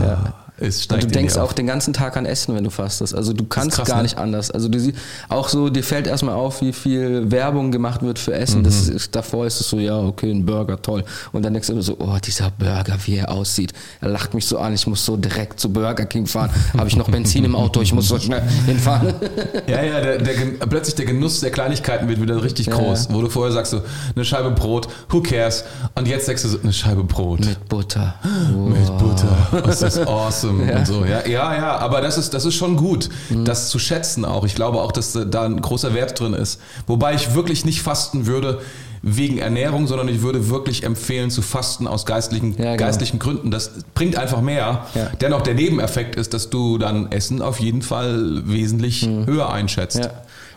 [0.00, 0.32] Ja.
[0.60, 3.14] Es steigt und du denkst auch den ganzen Tag an Essen, wenn du fastest.
[3.14, 4.02] Also du kannst krass, gar ne?
[4.02, 4.50] nicht anders.
[4.50, 8.34] Also du siehst auch so, dir fällt erstmal auf, wie viel Werbung gemacht wird für
[8.34, 8.60] Essen.
[8.60, 8.64] Mhm.
[8.64, 11.04] Das ist, davor ist es so, ja, okay, ein Burger, toll.
[11.32, 13.72] Und dann denkst du immer so, oh, dieser Burger, wie er aussieht.
[14.00, 16.50] Er lacht mich so an, ich muss so direkt zu Burger King fahren.
[16.76, 19.14] Habe ich noch Benzin im Auto, ich muss so schnell hinfahren.
[19.68, 20.34] ja, ja, der, der,
[20.68, 23.08] plötzlich der Genuss der Kleinigkeiten wird wieder richtig groß.
[23.08, 23.14] Ja.
[23.14, 23.82] Wo du vorher sagst so,
[24.14, 25.64] eine Scheibe Brot, who cares?
[25.94, 27.40] Und jetzt sagst du so, eine Scheibe Brot.
[27.40, 28.16] Mit Butter.
[28.52, 28.70] Wow.
[28.70, 29.62] Mit Butter.
[29.64, 30.78] Das ist awesome awesome ja.
[30.78, 31.04] und so.
[31.04, 33.44] Ja, ja, ja, aber das ist, das ist schon gut, mhm.
[33.44, 34.44] das zu schätzen auch.
[34.44, 36.60] Ich glaube auch, dass da ein großer Wert drin ist.
[36.86, 38.60] Wobei ich wirklich nicht fasten würde
[39.00, 42.76] wegen Ernährung, sondern ich würde wirklich empfehlen zu fasten aus geistlichen, ja, genau.
[42.76, 43.50] geistlichen Gründen.
[43.50, 44.86] Das bringt einfach mehr.
[44.94, 45.10] Ja.
[45.20, 49.26] Dennoch der Nebeneffekt ist, dass du dann Essen auf jeden Fall wesentlich mhm.
[49.26, 50.04] höher einschätzt.
[50.04, 50.10] Ja.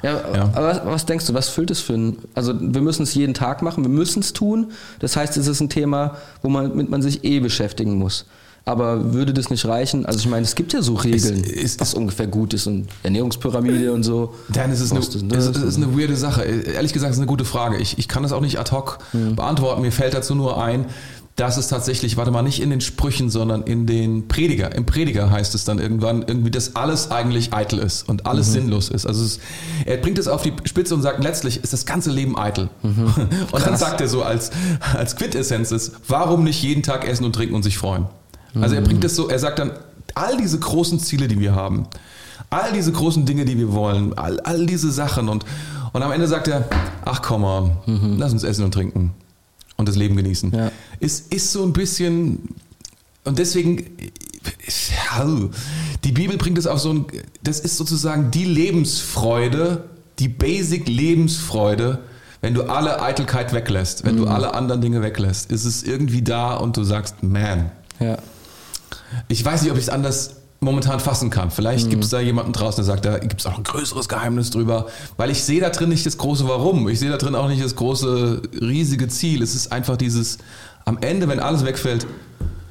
[0.04, 3.04] Ja, ja, aber was, was, denkst du, was füllt es für ein, also wir müssen
[3.04, 4.72] es jeden Tag machen, wir müssen es tun.
[4.98, 8.26] Das heißt, es ist ein Thema, womit man sich eh beschäftigen muss.
[8.64, 10.06] Aber würde das nicht reichen?
[10.06, 12.88] Also ich meine, es gibt ja so Regeln, es, es, was ungefähr gut ist und
[13.02, 14.36] Ernährungspyramide und so.
[14.50, 16.44] Dann ist es, eine, es ist eine weirde Sache.
[16.44, 17.78] Ehrlich gesagt, ist eine gute Frage.
[17.78, 19.36] Ich, ich kann das auch nicht ad hoc mhm.
[19.36, 19.82] beantworten.
[19.82, 20.86] Mir fällt dazu nur ein,
[21.36, 24.76] dass es tatsächlich, warte mal, nicht in den Sprüchen, sondern in den Prediger.
[24.76, 28.54] Im Prediger heißt es dann irgendwann irgendwie, dass alles eigentlich eitel ist und alles mhm.
[28.54, 29.08] sinnlos ist.
[29.08, 29.40] Also es,
[29.86, 32.70] er bringt es auf die Spitze und sagt, letztlich ist das ganze Leben eitel.
[32.84, 33.14] Mhm.
[33.52, 34.52] Und dann sagt er so als,
[34.94, 38.06] als Quintessenz ist, warum nicht jeden Tag essen und trinken und sich freuen?
[38.60, 39.72] Also er bringt es so, er sagt dann,
[40.16, 41.88] all diese großen Ziele, die wir haben,
[42.50, 45.46] all diese großen Dinge, die wir wollen, all, all diese Sachen und,
[45.94, 46.68] und am Ende sagt er,
[47.06, 48.18] ach komm mal, mhm.
[48.18, 49.14] lass uns essen und trinken
[49.78, 50.52] und das Leben genießen.
[50.54, 50.72] Ja.
[51.00, 52.50] Es ist so ein bisschen,
[53.24, 53.86] und deswegen,
[56.04, 57.06] die Bibel bringt es auf so ein,
[57.44, 59.86] das ist sozusagen die Lebensfreude,
[60.20, 62.00] die Basic Lebensfreude,
[62.42, 64.24] wenn du alle Eitelkeit weglässt, wenn mhm.
[64.24, 67.72] du alle anderen Dinge weglässt, ist es irgendwie da und du sagst, man.
[68.00, 68.18] Ja.
[69.28, 71.50] Ich weiß nicht, ob ich es anders momentan fassen kann.
[71.50, 71.90] Vielleicht mhm.
[71.90, 74.88] gibt es da jemanden draußen, der sagt, da gibt es auch ein größeres Geheimnis drüber,
[75.18, 76.88] weil ich sehe da drin nicht das große Warum.
[76.88, 79.42] Ich sehe da drin auch nicht das große, riesige Ziel.
[79.42, 80.38] Es ist einfach dieses,
[80.86, 82.06] am Ende, wenn alles wegfällt.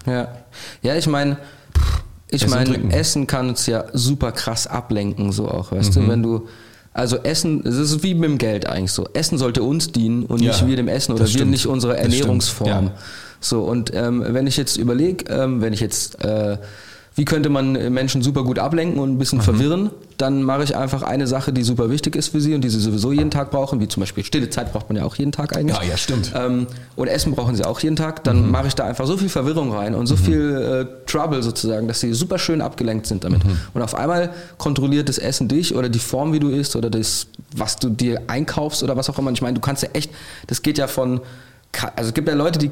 [0.06, 0.28] Ja,
[0.82, 1.38] ja ich meine,
[2.28, 6.00] ich meine, Essen kann uns ja super krass ablenken, so auch, weißt mhm.
[6.00, 6.48] du, wenn du
[6.92, 9.08] also Essen, es ist wie mit dem Geld eigentlich so.
[9.12, 12.86] Essen sollte uns dienen und nicht wir dem Essen oder wir nicht unsere Ernährungsform.
[12.86, 12.92] Ja.
[13.40, 16.58] So, und ähm, wenn ich jetzt überlege, ähm, wenn ich jetzt äh,
[17.16, 21.02] wie könnte man Menschen super gut ablenken und ein bisschen verwirren, dann mache ich einfach
[21.02, 23.80] eine Sache, die super wichtig ist für sie und die sie sowieso jeden Tag brauchen,
[23.80, 25.76] wie zum Beispiel stille Zeit braucht man ja auch jeden Tag eigentlich.
[25.76, 26.32] Ja, ja, stimmt.
[26.34, 28.22] Ähm, und Essen brauchen sie auch jeden Tag.
[28.24, 31.88] Dann mache ich da einfach so viel Verwirrung rein und so viel äh, Trouble sozusagen,
[31.88, 33.42] dass sie super schön abgelenkt sind damit.
[33.74, 37.26] Und auf einmal kontrolliert das Essen dich oder die Form, wie du isst oder das,
[37.56, 39.32] was du dir einkaufst oder was auch immer.
[39.32, 40.10] Ich meine, du kannst ja echt,
[40.46, 41.20] das geht ja von
[41.96, 42.70] also es gibt ja Leute, die,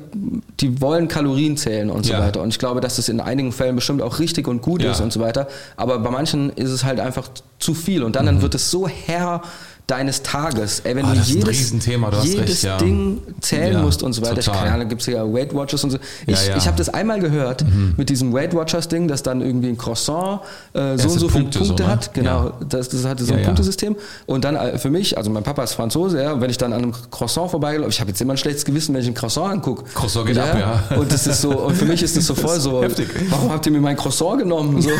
[0.61, 2.21] die wollen Kalorien zählen und so Ja.
[2.21, 2.43] weiter.
[2.43, 4.91] Und ich glaube, dass das in einigen Fällen bestimmt auch richtig und gut Ja.
[4.91, 5.47] ist und so weiter.
[5.77, 8.03] Aber bei manchen ist es halt einfach zu viel.
[8.03, 8.27] Und dann, Mhm.
[8.27, 9.43] dann wird es so Herr
[9.89, 10.81] deines Tages.
[10.85, 12.77] Ey, wenn Ah, du das ist ein jedes, Riesenthema, du hast jedes recht, ja.
[12.77, 14.41] Ding zählen Ja, musst und so weiter.
[14.53, 15.99] Keine Ahnung, gibt es ja Weight Watchers und so.
[16.27, 17.65] Ich, Ja, ich habe das einmal gehört
[17.97, 20.41] mit diesem Weight Watchers Ding, dass dann irgendwie ein Croissant
[20.75, 21.91] äh, so und so viele Punkte Punkte so, ne?
[21.91, 22.13] hat.
[22.15, 23.43] Genau, das, das hatte so ein.
[23.43, 23.97] Punktesystem.
[24.27, 26.73] Und dann äh, für mich, also mein Papa ist Franzose, ja, und wenn ich dann
[26.75, 29.51] an einem Croissant vorbeigelaufen, ich habe jetzt immer ein schlechtes Gewissen, wenn ich ein Croissant
[29.53, 29.85] angucke.
[29.95, 30.97] Croissant geht ab, ja.
[30.99, 33.09] Und das ist so, und für mich ist das so voll so, heftig.
[33.31, 34.83] warum habt ihr mir mein Croissant genommen?
[34.83, 34.91] So.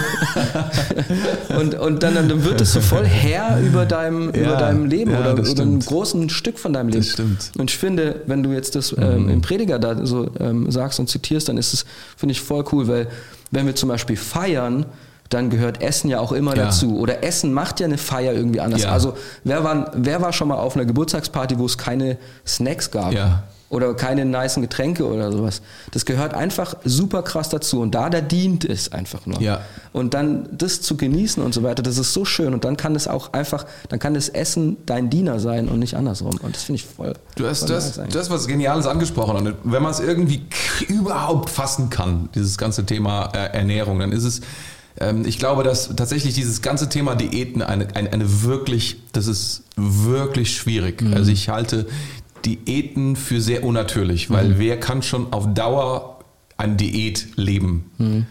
[1.59, 5.21] und, und dann, dann wird es so voll Herr über deinem, über deinem Leben ja,
[5.21, 5.87] oder einem stimmt.
[5.87, 7.01] großen Stück von deinem Leben.
[7.03, 7.53] Das stimmt.
[7.59, 9.03] Und ich finde, wenn du jetzt das Mhm.
[9.03, 11.85] ähm, im Prediger da so ähm, sagst und zitierst, dann ist es,
[12.17, 13.09] finde ich, voll cool, weil
[13.51, 14.87] wenn wir zum Beispiel feiern,
[15.31, 16.65] dann gehört Essen ja auch immer Ja.
[16.67, 16.97] dazu.
[16.99, 18.83] Oder Essen macht ja eine Feier irgendwie anders.
[18.83, 18.93] Ja.
[18.93, 19.15] Also
[19.45, 23.13] wer war, wer war schon mal auf einer Geburtstagsparty, wo es keine Snacks gab?
[23.13, 23.43] Ja.
[23.71, 25.61] Oder keine nicen Getränke oder sowas.
[25.91, 27.83] Das gehört einfach super krass dazu.
[27.83, 29.41] Und da, da dient es einfach nur.
[29.43, 29.61] Ja.
[29.93, 32.55] Und dann das zu genießen und so weiter, das ist so schön.
[32.55, 35.95] Und dann kann es auch einfach, dann kann das Essen dein Diener sein und nicht
[35.95, 36.39] andersrum.
[36.43, 37.13] Und das finde ich voll.
[37.37, 39.37] Du hast, voll du, nice hast was Geniales angesprochen.
[39.37, 40.47] Und wenn man es irgendwie
[40.89, 44.41] überhaupt fassen kann, dieses ganze Thema äh, Ernährung, dann ist es,
[44.99, 49.63] ähm, ich glaube, dass tatsächlich dieses ganze Thema Diäten eine, eine, eine wirklich, das ist
[49.77, 51.03] wirklich schwierig.
[51.03, 51.15] Mhm.
[51.15, 51.87] Also ich halte
[52.57, 54.59] Diäten für sehr unnatürlich, weil Mhm.
[54.59, 56.19] wer kann schon auf Dauer
[56.57, 57.91] eine Diät leben?
[57.99, 58.27] Mhm.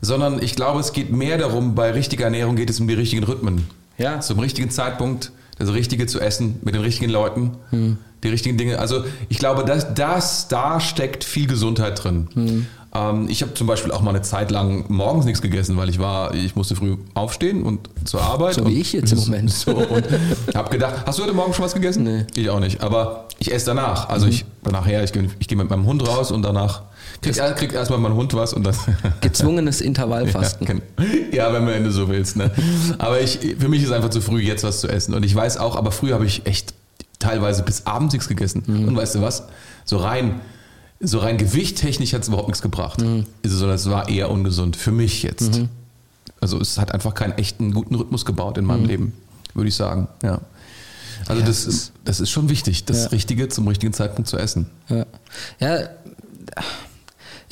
[0.00, 3.22] Sondern ich glaube, es geht mehr darum, bei richtiger Ernährung geht es um die richtigen
[3.24, 3.66] Rhythmen.
[3.98, 4.20] Ja.
[4.20, 5.30] Zum richtigen Zeitpunkt,
[5.66, 7.52] das Richtige zu essen, mit den richtigen Leuten,
[8.22, 8.78] die richtigen Dinge.
[8.78, 12.66] Also ich glaube, dass das, da steckt viel Gesundheit drin.
[12.94, 15.98] Ähm, ich habe zum Beispiel auch mal eine Zeit lang morgens nichts gegessen, weil ich
[15.98, 18.54] war, ich musste früh aufstehen und zur Arbeit.
[18.54, 19.50] So wie ich jetzt im Moment.
[19.50, 20.06] So, und
[20.54, 22.02] habe gedacht, hast du heute Morgen schon was gegessen?
[22.02, 22.26] Nee.
[22.34, 22.82] Ich auch nicht.
[22.82, 24.08] Aber ich esse danach.
[24.08, 26.82] Also ich nachher, ich gehe ich geh mit meinem Hund raus und danach
[27.22, 28.74] kriegt krieg, krieg erstmal mein Hund was und dann.
[29.22, 30.66] Gezwungenes Intervallfasten.
[30.66, 32.36] Ja, kenn- ja, wenn man Ende so willst.
[32.36, 32.50] Ne?
[32.98, 35.14] Aber ich, für mich ist einfach zu früh, jetzt was zu essen.
[35.14, 36.74] Und ich weiß auch, aber früher habe ich echt
[37.18, 38.62] teilweise bis abends nichts gegessen.
[38.66, 39.44] Und weißt du was?
[39.84, 40.40] So rein,
[41.00, 43.00] so rein gewichttechnisch hat es überhaupt nichts gebracht.
[43.02, 45.62] Also, sondern es war eher ungesund für mich jetzt.
[46.40, 49.12] Also es hat einfach keinen echten guten Rhythmus gebaut in meinem Leben,
[49.54, 50.08] würde ich sagen.
[50.24, 50.40] Ja.
[51.28, 53.08] Also Ja, das, ist, das ist schon wichtig, das Ja.
[53.10, 54.66] Richtige zum richtigen Zeitpunkt zu essen.
[54.88, 55.06] Ja,
[55.60, 55.78] ja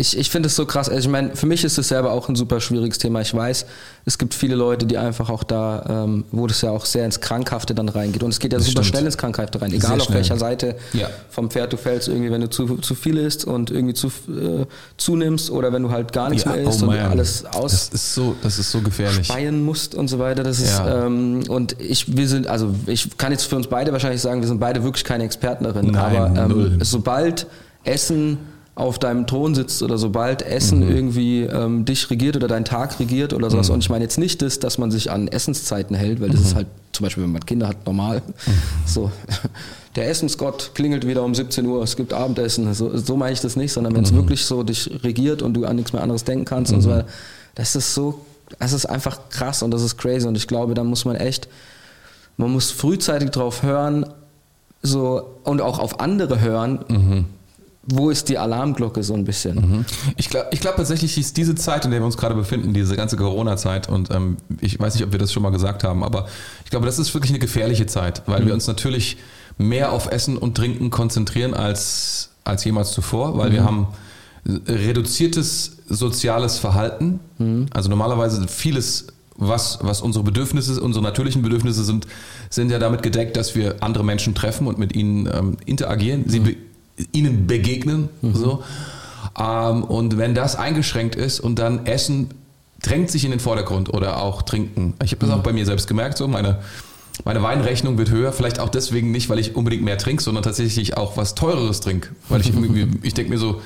[0.01, 0.89] ich, ich finde es so krass.
[0.89, 3.21] Also ich meine, für mich ist es selber auch ein super schwieriges Thema.
[3.21, 3.67] Ich weiß,
[4.07, 7.21] es gibt viele Leute, die einfach auch da, ähm, wo das ja auch sehr ins
[7.21, 8.23] Krankhafte dann reingeht.
[8.23, 8.87] Und es geht ja Das super stimmt.
[8.97, 10.17] schnell ins Krankhafte rein, egal Sehr auf schnell.
[10.19, 11.09] welcher Seite Ja.
[11.29, 14.65] vom Pferd du fällst, irgendwie, wenn du zu, zu viel isst und irgendwie zu, äh,
[14.97, 16.99] zunimmst oder wenn du halt gar nichts mehr isst und oh man.
[17.01, 19.27] alles das aus ist so, das ist so gefährlich.
[19.27, 20.43] speien musst und so weiter.
[20.43, 21.07] Das ist Ja.
[21.07, 24.49] ähm, und ich, wir sind, also ich kann jetzt für uns beide wahrscheinlich sagen, wir
[24.49, 25.87] sind beide wirklich keine Experten darin.
[25.91, 26.73] Nein, aber null.
[26.73, 27.47] ähm, sobald
[27.85, 28.39] Essen
[28.81, 30.89] auf deinem Thron sitzt oder sobald Essen Mhm.
[30.97, 33.71] irgendwie ähm, dich regiert oder deinen Tag regiert oder sowas.
[33.71, 36.47] Und ich meine jetzt nicht das, dass man sich an Essenszeiten hält, weil das Mhm.
[36.47, 38.23] ist halt zum Beispiel, wenn man Kinder hat, normal.
[38.87, 39.11] So,
[39.97, 42.73] der Essensgott klingelt wieder um 17 Uhr, es gibt Abendessen.
[42.75, 43.97] So, so meine ich das nicht, sondern Mhm.
[43.99, 46.81] wenn es wirklich so dich regiert und du an nichts mehr anderes denken kannst und
[46.81, 47.07] so weiter,
[47.55, 48.21] das ist so,
[48.59, 50.27] das ist einfach krass und das ist crazy.
[50.27, 51.49] Und ich glaube, da muss man echt,
[52.37, 54.07] man muss frühzeitig drauf hören,
[54.83, 57.27] so und auch auf andere hören.
[57.83, 59.57] Wo ist die Alarmglocke so ein bisschen?
[59.57, 59.85] Mhm.
[60.17, 62.95] Ich glaube ich glaub tatsächlich ist diese Zeit, in der wir uns gerade befinden, diese
[62.95, 66.27] ganze Corona-Zeit, und ähm, ich weiß nicht, ob wir das schon mal gesagt haben, aber
[66.65, 69.17] ich glaube, das ist wirklich eine gefährliche Zeit, weil wir uns natürlich
[69.57, 73.89] mehr auf Essen und Trinken konzentrieren als, als jemals zuvor, weil wir haben
[74.47, 77.21] reduziertes soziales Verhalten.
[77.73, 82.07] Also normalerweise vieles, was, was unsere Bedürfnisse, unsere natürlichen Bedürfnisse sind,
[82.49, 86.41] sind ja damit gedeckt, dass wir andere Menschen treffen und mit ihnen ähm, interagieren, sie
[86.41, 86.57] be
[87.13, 88.09] ihnen begegnen.
[88.23, 88.63] So.
[89.39, 92.31] Ähm, und wenn das eingeschränkt ist und dann Essen
[92.83, 94.95] drängt sich in den Vordergrund oder auch Trinken.
[95.03, 96.61] Ich habe das auch bei mir selbst gemerkt, so meine,
[97.25, 100.97] meine Weinrechnung wird höher, vielleicht auch deswegen nicht, weil ich unbedingt mehr trinke, sondern tatsächlich
[100.97, 102.11] auch was teureres trinke.
[102.29, 103.61] Weil ich irgendwie, ich denke mir so,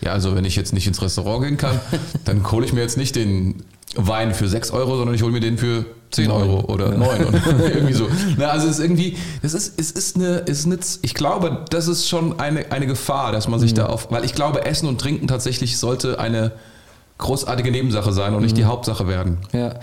[0.00, 1.80] ja, also wenn ich jetzt nicht ins Restaurant gehen kann,
[2.24, 3.62] dann hole ich mir jetzt nicht den
[3.96, 7.34] Wein für 6 Euro, sondern ich hole mir den für 10 Euro oder 9 und
[7.74, 8.08] irgendwie so.
[8.36, 11.64] Na, also es ist irgendwie, das ist, es ist eine, es ist eine, ich glaube,
[11.70, 14.88] das ist schon eine, eine Gefahr, dass man sich da auf, weil ich glaube, Essen
[14.88, 16.52] und Trinken tatsächlich sollte eine
[17.18, 19.38] großartige Nebensache sein und nicht die Hauptsache werden.
[19.52, 19.74] Ja.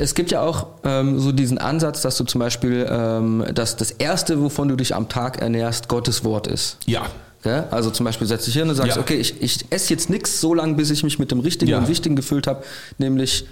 [0.00, 3.90] Es gibt ja auch ähm, so diesen Ansatz, dass du zum Beispiel, ähm, dass das
[3.90, 6.78] Erste, wovon du dich am Tag ernährst, Gottes Wort ist.
[6.86, 7.02] Ja.
[7.44, 9.02] Ja, also zum Beispiel setzt dich hin und sagst, Ja.
[9.02, 11.78] okay, ich, ich esse jetzt nichts so lange, bis ich mich mit dem Richtigen Ja.
[11.78, 12.64] und Wichtigen gefüllt habe,
[12.98, 13.46] nämlich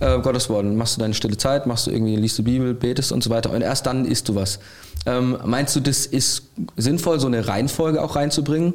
[0.00, 0.64] äh, Gottes Wort.
[0.64, 3.30] Dann machst du deine stille Zeit, machst du irgendwie, liest du Bibel, betest und so
[3.30, 4.58] weiter und erst dann isst du was.
[5.06, 6.44] Ähm, meinst du, das ist
[6.76, 8.74] sinnvoll, so eine Reihenfolge auch reinzubringen?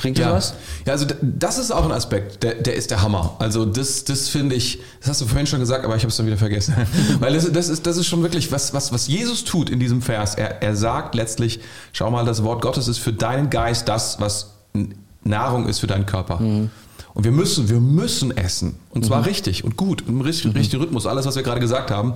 [0.00, 0.32] Bringt Ja.
[0.32, 0.54] was?
[0.86, 3.36] ja, also das ist auch ein Aspekt, der, der ist der Hammer.
[3.40, 6.16] Also das, das finde ich, das hast du vorhin schon gesagt, aber ich habe es
[6.16, 6.74] dann wieder vergessen.
[7.20, 10.00] Weil das, das, ist, das ist schon wirklich, was, was, was Jesus tut in diesem
[10.00, 10.34] Vers.
[10.36, 11.60] Er, er sagt letztlich,
[11.92, 14.52] schau mal, das Wort Gottes ist für deinen Geist das, was
[15.24, 16.40] Nahrung ist für deinen Körper.
[17.14, 18.76] Und wir müssen, wir müssen essen.
[18.90, 22.14] Und zwar richtig und gut, im richtigen, richtigen Rhythmus, alles, was wir gerade gesagt haben.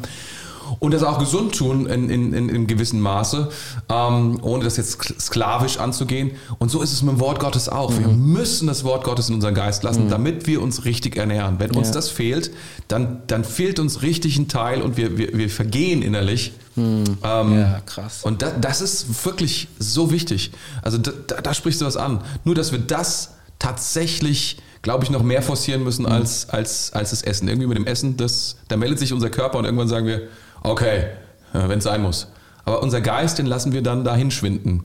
[0.81, 3.51] Und das auch gesund tun in, in, in, in gewissem Maße,
[3.89, 6.33] ähm, ohne das jetzt sk- sklavisch anzugehen.
[6.59, 7.97] Und so ist es mit dem Wort Gottes auch.
[7.97, 11.61] Wir müssen das Wort Gottes in unseren Geist lassen, damit wir uns richtig ernähren.
[11.61, 11.95] Wenn uns Ja.
[11.95, 12.51] das fehlt,
[12.89, 16.53] dann, dann fehlt uns richtig ein Teil und wir, wir, wir vergehen innerlich.
[16.77, 18.25] Ähm, Ja, krass.
[18.25, 20.51] Und da, das ist wirklich so wichtig.
[20.83, 22.23] Also da, da, da sprichst du was an.
[22.45, 24.57] Nur, dass wir das tatsächlich,
[24.87, 27.49] glaube ich, noch mehr forcieren müssen als, als, als das Essen.
[27.49, 30.29] Irgendwie mit dem Essen, das, da meldet sich unser Körper und irgendwann sagen wir,
[30.63, 31.07] okay,
[31.53, 32.29] wenn es sein muss.
[32.65, 34.85] Aber unser Geist, den lassen wir dann dahin schwinden.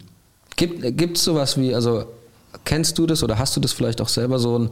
[0.56, 2.06] Gibt es sowas wie, also
[2.66, 4.70] kennst du das oder hast du das vielleicht auch selber so ein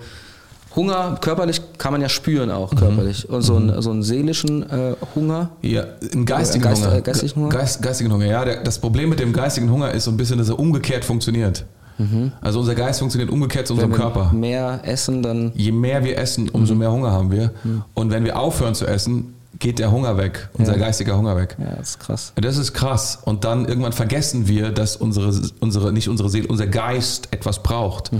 [0.76, 4.96] Hunger, körperlich kann man ja spüren auch körperlich, und so, einen, so einen seelischen äh,
[5.14, 5.50] Hunger?
[5.62, 6.96] Ja, einen geistigen Geist- Hunger.
[6.98, 7.50] äh, geistigen Hunger?
[7.50, 8.46] Geist, geistigen Hunger, ja.
[8.46, 11.66] Der, das Problem mit dem geistigen Hunger ist so ein bisschen, dass er umgekehrt funktioniert.
[12.42, 13.94] Also unser Geist funktioniert umgekehrt zu unserem Mhm.
[13.96, 14.34] Wenn wir Körper.
[14.34, 17.52] mehr essen, dann Je mehr wir essen, umso mehr Hunger haben wir.
[17.94, 20.80] Und wenn wir aufhören zu essen, geht der Hunger weg, unser Ja.
[20.80, 21.58] geistiger Hunger weg.
[21.60, 22.32] ja, das ist krass.
[22.36, 23.20] Das ist krass.
[23.26, 28.12] Und dann irgendwann vergessen wir, dass unsere, unsere, nicht unsere Seele, unser Geist etwas braucht.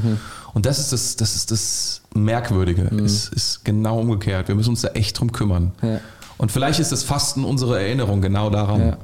[0.54, 2.84] Und das ist das, das ist das Merkwürdige.
[3.06, 4.48] Es ist genau umgekehrt.
[4.50, 5.72] Wir müssen uns da echt drum kümmern.
[5.82, 6.00] Ja.
[6.38, 8.98] Und vielleicht ist das Fasten unsere Erinnerung genau daran, Ja.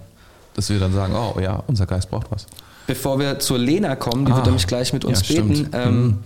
[0.56, 2.48] dass wir dann sagen, oh ja, unser Geist braucht was.
[2.88, 5.56] Bevor wir zur Lena kommen, die Ah, wird nämlich gleich mit uns ja, beten.
[5.56, 5.74] stimmt.
[5.74, 5.80] Mhm.
[5.80, 6.18] Ähm,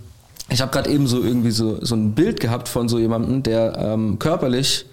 [0.52, 3.76] Ich habe gerade eben so irgendwie so, so ein Bild gehabt von so jemandem, der
[3.78, 4.84] ähm, körperlich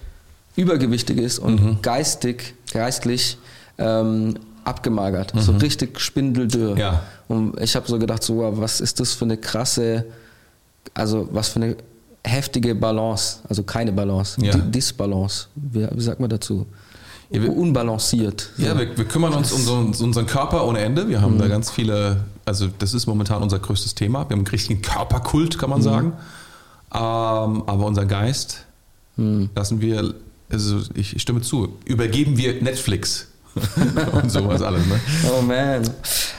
[0.56, 1.78] übergewichtig ist und Mhm.
[1.82, 3.38] geistig, geistlich
[3.76, 5.32] ähm, abgemagert.
[5.36, 6.72] So richtig spindeldürr.
[6.74, 6.78] Mhm.
[6.78, 7.02] Ja.
[7.26, 10.04] Und ich habe so gedacht, so, wow, was ist das für eine krasse,
[10.94, 11.76] also was für eine
[12.24, 14.52] heftige Balance, also keine Balance, Ja.
[14.52, 15.46] Di- Disbalance.
[15.56, 16.66] Wie, wie sagt man dazu?
[17.30, 18.50] Ja, wir- Unbalanciert.
[18.56, 21.08] Ja, wir, wir kümmern uns um so, um unseren Körper ohne Ende.
[21.08, 24.20] Wir haben da ganz viele, also das ist momentan unser größtes Thema.
[24.28, 26.12] Wir haben einen richtigen Körperkult, kann man sagen.
[26.94, 27.00] Ähm,
[27.66, 28.64] aber unser Geist
[29.54, 30.14] lassen wir,
[30.50, 33.28] also ich, ich stimme zu, übergeben wir Netflix
[34.12, 34.86] und sowas alles.
[34.86, 34.98] Ne?
[35.36, 35.82] Oh man.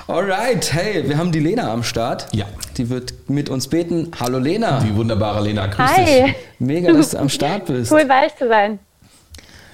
[0.08, 2.28] Alright, hey, wir haben die Lena am Start.
[2.34, 2.46] Ja.
[2.78, 4.10] Die wird mit uns beten.
[4.20, 4.80] Hallo Lena.
[4.80, 6.36] Die wunderbare Lena, grüß Hi, dich.
[6.60, 7.92] Mega, dass du am Start bist.
[7.92, 8.80] cool bei euch zu sein.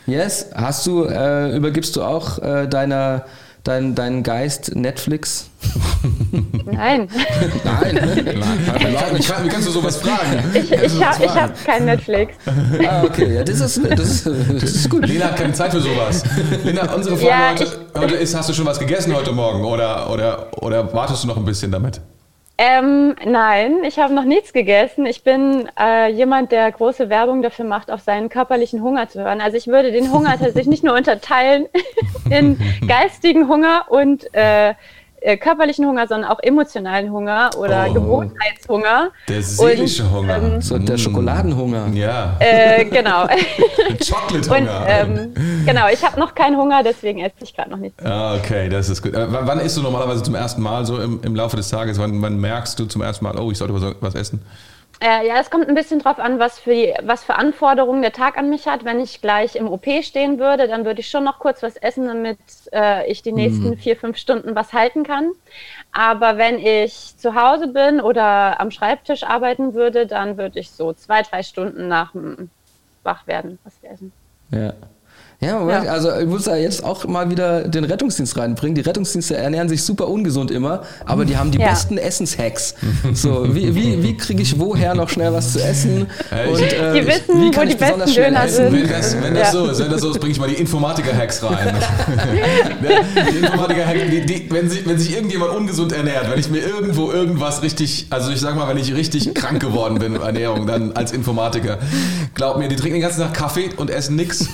[0.08, 0.48] Yes.
[0.54, 3.26] Hast du, äh, übergibst du auch äh, deiner,
[3.64, 5.50] dein, deinen Geist Netflix?
[6.66, 7.08] Nein,
[7.64, 7.96] Nein.
[9.16, 10.44] Wie, kann, wie kannst du sowas fragen?
[10.54, 12.34] ich, ich habe ich hab kein Netflix.
[12.88, 15.08] ah, okay, ja, das ist, das ist, das ist gut.
[15.08, 16.24] Lena hat keine Zeit für sowas.
[16.64, 20.10] Lena, unsere Frage Ja, heute, heute ist, hast du schon was gegessen heute Morgen oder,
[20.12, 22.00] oder, oder wartest du noch ein bisschen damit?
[22.58, 25.06] Ähm, nein, ich habe noch nichts gegessen.
[25.06, 29.42] Ich bin äh, jemand, der große Werbung dafür macht, auf seinen körperlichen Hunger zu hören.
[29.42, 31.68] Also ich würde den Hunger tatsächlich nicht nur unterteilen
[32.30, 34.74] in geistigen Hunger und äh,
[35.26, 37.94] äh, körperlichen Hunger, sondern auch emotionalen Hunger oder Oh.
[37.94, 39.10] Gewohnheitshunger.
[39.28, 40.38] Der seelische Und, Hunger.
[40.38, 41.88] ähm, So der Schokoladenhunger.
[41.94, 42.36] Ja.
[42.40, 43.28] Äh, genau.
[44.08, 44.86] Chocolate Und Hunger.
[44.88, 45.34] ähm,
[45.66, 48.04] genau, ich habe noch keinen Hunger, deswegen esse ich gerade noch nichts.
[48.06, 49.16] Ah, okay, das ist gut.
[49.16, 52.00] Aber wann- wann isst du normalerweise zum ersten Mal so im, im Laufe des Tages?
[52.00, 54.42] Wann, wann merkst du zum ersten Mal, oh, ich sollte was, was essen?
[55.02, 58.14] Äh, ja, es kommt ein bisschen drauf an, was für, die, was für Anforderungen der
[58.14, 58.86] Tag an mich hat.
[58.86, 62.08] Wenn ich gleich im OP stehen würde, dann würde ich schon noch kurz was essen,
[62.08, 62.40] damit
[62.72, 65.32] äh, ich die nächsten vier, fünf Stunden was halten kann.
[65.92, 70.94] Aber wenn ich zu Hause bin oder am Schreibtisch arbeiten würde, dann würde ich so
[70.94, 72.50] zwei, drei Stunden nach dem
[73.04, 74.14] Wachwerden was essen.
[74.52, 74.74] Ja.
[75.42, 75.92] Ja, Moment, Ja.
[75.92, 78.74] also ich muss da jetzt auch mal wieder den Rettungsdienst reinbringen.
[78.76, 81.70] Die Rettungsdienste ernähren sich super ungesund immer, aber die haben die Ja.
[81.70, 82.74] besten Essenshacks.
[83.14, 86.08] So, wie, wie, wie kriege ich woher noch schnell was zu essen?
[86.32, 88.56] Und äh, Die wissen, wie wo kann die ich besonders besten schnell Döner essen?
[88.72, 88.74] sind.
[88.74, 89.52] Wenn das, wenn das Ja.
[89.52, 91.76] so ist, wenn das so ist, bringe ich mal die Informatiker-Hacks rein.
[93.32, 97.12] die Informatiker-Hacks, die, die, wenn, sich, wenn sich irgendjemand ungesund ernährt, wenn ich mir irgendwo
[97.12, 100.94] irgendwas richtig, also ich sag mal, wenn ich richtig krank geworden bin mit Ernährung, dann
[100.94, 101.78] als Informatiker,
[102.34, 104.48] glaub mir, die trinken den ganzen Tag Kaffee und essen nix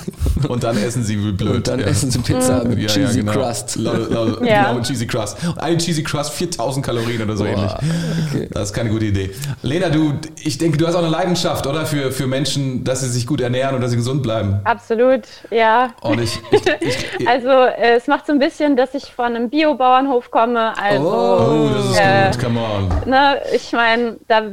[0.48, 1.56] und dann essen sie wie blöd.
[1.56, 1.88] Und dann ja.
[1.88, 3.32] essen sie Pizza mit Ja, ja, Cheesy genau.
[3.34, 3.76] Crust.
[3.78, 4.10] Laut,
[4.44, 4.64] Ja.
[4.64, 5.38] Genau, mit Cheesy Crust.
[5.46, 7.72] Und eine Cheesy Crust 4000 Kalorien oder so ähnlich.
[7.72, 8.48] okay.
[8.52, 9.32] Das ist keine gute Idee.
[9.62, 11.86] Lena, du, ich denke, du hast auch eine Leidenschaft, oder?
[11.86, 14.60] Für, für Menschen, dass sie sich gut ernähren und dass sie gesund bleiben.
[14.64, 15.94] Absolut, ja.
[16.02, 19.50] Und ich, ich, ich, Also äh, es macht so ein bisschen, dass ich von einem
[19.50, 20.74] Biobauernhof komme.
[20.78, 23.10] Also oh, das ist äh, gut, come on.
[23.10, 24.44] ne, ich meine, da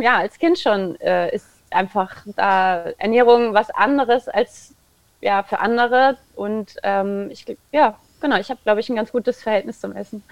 [0.00, 4.74] ja als Kind schon äh, ist einfach da Ernährung was anderes als
[5.20, 9.42] ja für andere und ähm, ich ja genau, ich habe glaube ich ein ganz gutes
[9.42, 10.22] Verhältnis zum Essen.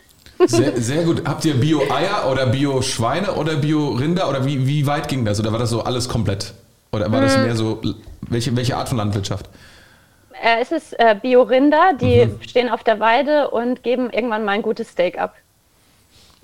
[0.44, 1.26] Sehr, sehr gut.
[1.26, 5.40] Habt ihr Bio-Eier oder Bio-Schweine oder Bio-Rinder oder wie, wie weit ging das?
[5.40, 6.52] Oder war das so alles komplett?
[6.92, 7.22] Oder war Hm.
[7.22, 7.80] das mehr so,
[8.28, 9.48] welche, welche Art von Landwirtschaft?
[10.42, 12.42] Äh, es ist äh, Bio-Rinder, die Mhm.
[12.42, 15.34] stehen auf der Weide und geben irgendwann mal ein gutes Steak ab.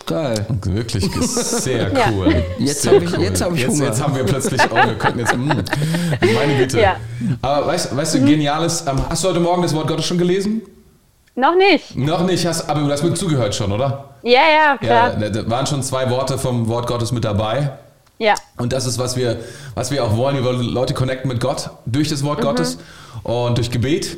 [0.06, 0.46] Geil.
[0.64, 2.10] Wirklich sehr Ja.
[2.12, 2.42] cool.
[2.58, 3.84] Jetzt Sehr hab ich- jetzt hab ich jetzt, Hunger.
[3.86, 6.80] Jetzt haben wir plötzlich, oh, wir könnten jetzt, mm, meine Güte.
[6.80, 6.96] Ja.
[7.40, 10.62] Aber weißt, weißt du, geniales, ähm, hast du heute Morgen das Wort Gottes schon gelesen?
[11.34, 11.96] Noch nicht.
[11.96, 14.16] Noch nicht, hast, aber du hast mit zugehört schon, oder?
[14.22, 14.40] Ja, ja,
[14.72, 15.10] Ja, klar.
[15.18, 17.72] da, da waren schon zwei Worte vom Wort Gottes mit dabei.
[18.18, 18.34] Ja.
[18.58, 19.38] Und das ist, was wir,
[19.74, 20.36] was wir auch wollen.
[20.36, 22.78] Wir wollen Leute connecten mit Gott durch das Wort Gottes
[23.22, 24.16] und durch Gebet.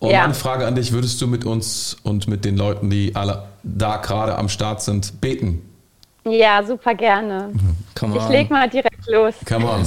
[0.00, 0.14] Und Mhm.
[0.14, 0.20] Ja.
[0.22, 3.98] meine Frage an dich, würdest du mit uns und mit den Leuten, die alle da
[3.98, 5.62] gerade am Start sind, beten?
[6.24, 7.50] Ja, super gerne.
[7.98, 8.32] Come Ich on.
[8.32, 9.34] leg mal direkt los.
[9.46, 9.86] Come on.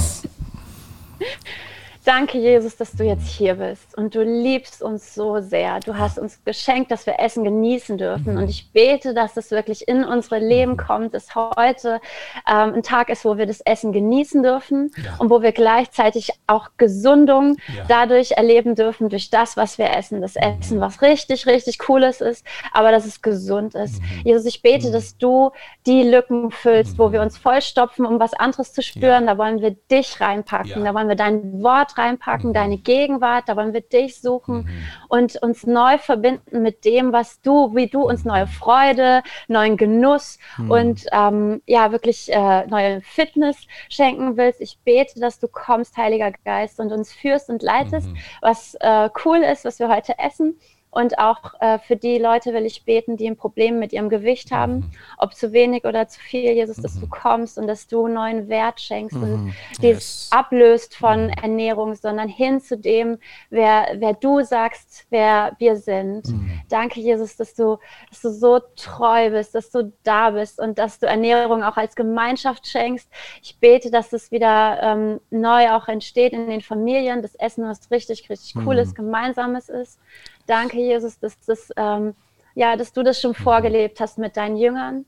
[2.04, 5.80] Danke, Jesus, dass du jetzt hier bist und du liebst uns so sehr.
[5.80, 8.36] Du hast uns geschenkt, dass wir Essen genießen dürfen.
[8.36, 12.02] Und ich bete, dass es wirklich in unsere Leben kommt, dass heute
[12.46, 15.14] ähm, ein Tag ist, wo wir das Essen genießen dürfen Ja.
[15.18, 17.84] und wo wir gleichzeitig auch Gesundung Ja.
[17.88, 20.20] dadurch erleben dürfen, durch das, was wir essen.
[20.20, 24.02] Das Essen, was richtig, richtig Cooles ist, aber dass es gesund ist.
[24.24, 25.52] Jesus, ich bete, dass du
[25.86, 29.26] die Lücken füllst, wo wir uns vollstopfen, um was anderes zu spüren.
[29.26, 30.84] Da wollen wir dich reinpacken.
[30.84, 30.92] Ja.
[30.92, 34.68] Da wollen wir dein Wort reinpacken, deine Gegenwart, da wollen wir dich suchen
[35.08, 40.38] und uns neu verbinden mit dem, was du, wie du uns neue Freude, neuen Genuss
[40.68, 43.56] und ähm, ja, wirklich äh, neue Fitness
[43.88, 44.60] schenken willst.
[44.60, 48.08] Ich bete, dass du kommst, Heiliger Geist, und uns führst und leitest,
[48.40, 50.58] was äh, cool ist, was wir heute essen.
[50.94, 54.52] Und auch äh, für die Leute will ich beten, die ein Problem mit ihrem Gewicht
[54.52, 58.48] haben, ob zu wenig oder zu viel, Jesus, dass du kommst und dass du neuen
[58.48, 59.52] Wert schenkst und
[59.82, 63.18] dies ablöst von Ernährung, sondern hin zu dem,
[63.50, 66.28] wer, wer du sagst, wer wir sind.
[66.68, 67.78] Danke, Jesus, dass du,
[68.10, 71.96] dass du so treu bist, dass du da bist und dass du Ernährung auch als
[71.96, 73.08] Gemeinschaft schenkst.
[73.42, 77.90] Ich bete, dass es wieder ähm, neu auch entsteht in den Familien, das Essen, was
[77.90, 79.98] richtig, richtig cooles, gemeinsames ist.
[80.46, 82.14] Danke, Jesus, dass, das, ähm,
[82.54, 85.04] ja, dass du das schon vorgelebt hast mit deinen Jüngern.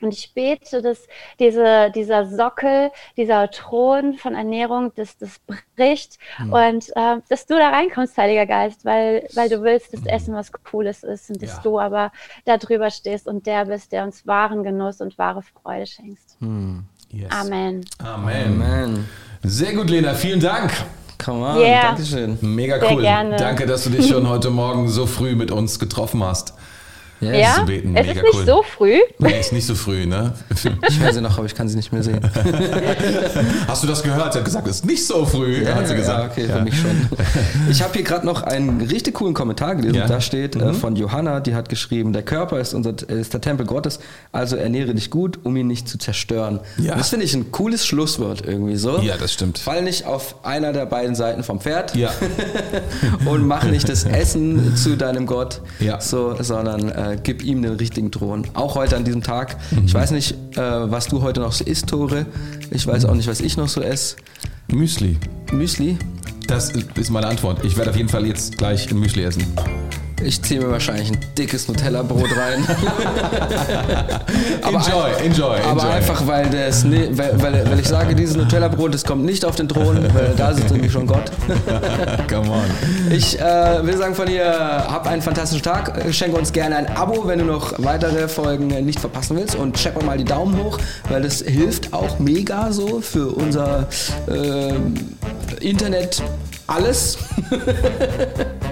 [0.00, 1.06] Und ich bete, dass
[1.38, 5.40] diese, dieser Sockel, dieser Thron von Ernährung, dass das
[5.76, 6.18] bricht
[6.50, 10.50] und äh, dass du da reinkommst, Heiliger Geist, weil, weil du willst, dass Essen was
[10.52, 11.60] Cooles ist und dass Ja.
[11.62, 12.12] du aber
[12.44, 16.36] da drüber stehst und der bist, der uns wahren Genuss und wahre Freude schenkst.
[17.10, 17.30] Yes.
[17.30, 17.84] Amen.
[18.02, 18.58] Amen.
[18.58, 19.08] Man,
[19.42, 20.14] Sehr gut, Lena.
[20.14, 20.72] Vielen Dank.
[21.24, 21.58] Come on.
[21.58, 21.82] Yeah.
[21.88, 22.38] Dankeschön.
[22.40, 23.02] Mega Sehr cool.
[23.02, 23.36] gerne.
[23.36, 26.54] Danke, dass du dich schon heute Morgen so früh mit uns getroffen hast.
[27.24, 27.38] Yes.
[27.40, 28.46] Ja, zu beten, es mega ist nicht cool.
[28.46, 28.98] so früh.
[29.18, 30.32] Nee, ist nicht so früh, ne?
[30.88, 32.20] Ich höre sie noch, aber ich kann sie nicht mehr sehen.
[33.66, 34.32] Hast du das gehört?
[34.32, 36.36] Sie hat gesagt, es ist nicht so früh, hat sie gesagt.
[36.38, 36.90] Ja, okay, für mich schon.
[37.70, 39.96] Ich habe hier gerade noch einen richtig coolen Kommentar gelesen.
[39.96, 40.06] Ja.
[40.06, 43.66] Da steht äh, von Johanna, die hat geschrieben, der Körper ist, unser, ist der Tempel
[43.66, 44.00] Gottes,
[44.32, 46.60] also ernähre dich gut, um ihn nicht zu zerstören.
[46.78, 46.94] Ja.
[46.96, 48.98] Das finde ich ein cooles Schlusswort irgendwie so.
[49.00, 49.58] Ja, das stimmt.
[49.58, 52.10] Fall nicht auf einer der beiden Seiten vom Pferd Ja.
[53.24, 56.00] und mach nicht das Essen zu deinem Gott, Ja.
[56.00, 58.46] so, sondern äh, gib ihm den richtigen Thron.
[58.54, 59.56] Auch heute an diesem Tag.
[59.70, 59.84] Mhm.
[59.86, 62.26] Ich weiß nicht, äh, was du heute noch so isst, Tore.
[62.70, 64.16] Ich weiß auch nicht, was ich noch so esse.
[64.72, 65.18] Müsli.
[65.52, 65.98] Müsli.
[66.46, 67.64] Das ist meine Antwort.
[67.64, 69.44] Ich werde auf jeden Fall jetzt gleich ein Müsli essen.
[70.24, 72.66] Ich ziehe mir wahrscheinlich ein dickes Nutella-Brot rein.
[74.62, 75.90] Aber enjoy, ein- enjoy, Aber enjoy.
[75.90, 79.56] einfach, weil, das, ne, weil, weil, weil ich sage, dieses Nutella-Brot, das kommt nicht auf
[79.56, 81.30] den Thron, weil da sitzt irgendwie schon Gott.
[82.28, 82.64] Come on.
[83.10, 84.46] Ich äh, will sagen von dir,
[84.88, 85.92] hab einen fantastischen Tag.
[86.12, 89.56] Schenke uns gerne ein Abo, wenn du noch weitere Folgen nicht verpassen willst.
[89.56, 90.78] Und check mal die Daumen hoch,
[91.10, 93.86] weil das hilft auch mega so für unser
[94.28, 94.94] ähm,
[95.60, 96.22] Internet.
[96.66, 97.18] Alles.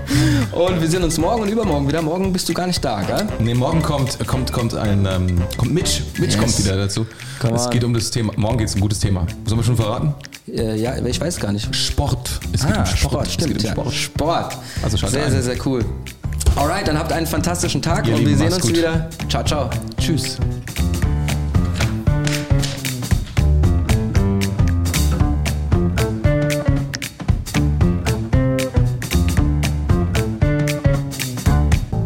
[0.52, 2.02] und wir sehen uns morgen und übermorgen wieder.
[2.02, 3.26] Morgen bist du gar nicht da, gell?
[3.38, 6.02] Nee, morgen kommt, kommt, kommt ein, ähm, kommt Mitch.
[6.18, 6.40] Mitch Yes.
[6.40, 7.06] kommt wieder dazu.
[7.40, 7.70] Come Es on.
[7.70, 9.26] geht um das Thema, morgen geht es um ein gutes Thema.
[9.44, 10.14] Sollen wir schon verraten?
[10.48, 11.74] Äh, ja, ich weiß gar nicht.
[11.74, 12.40] Sport.
[12.52, 13.28] Es geht Ah, um Sport, Sport.
[13.30, 13.52] stimmt.
[13.58, 13.72] Geht um ja.
[13.72, 13.94] Sport.
[13.94, 14.58] Sport.
[14.82, 15.30] Also schalt sehr, ein.
[15.32, 15.84] sehr, sehr cool.
[16.56, 18.76] Alright, dann habt einen fantastischen Tag Ihr und wir Lieben, sehen macht's uns gut.
[18.78, 19.08] wieder.
[19.28, 19.70] Ciao, ciao.
[19.98, 20.36] Tschüss.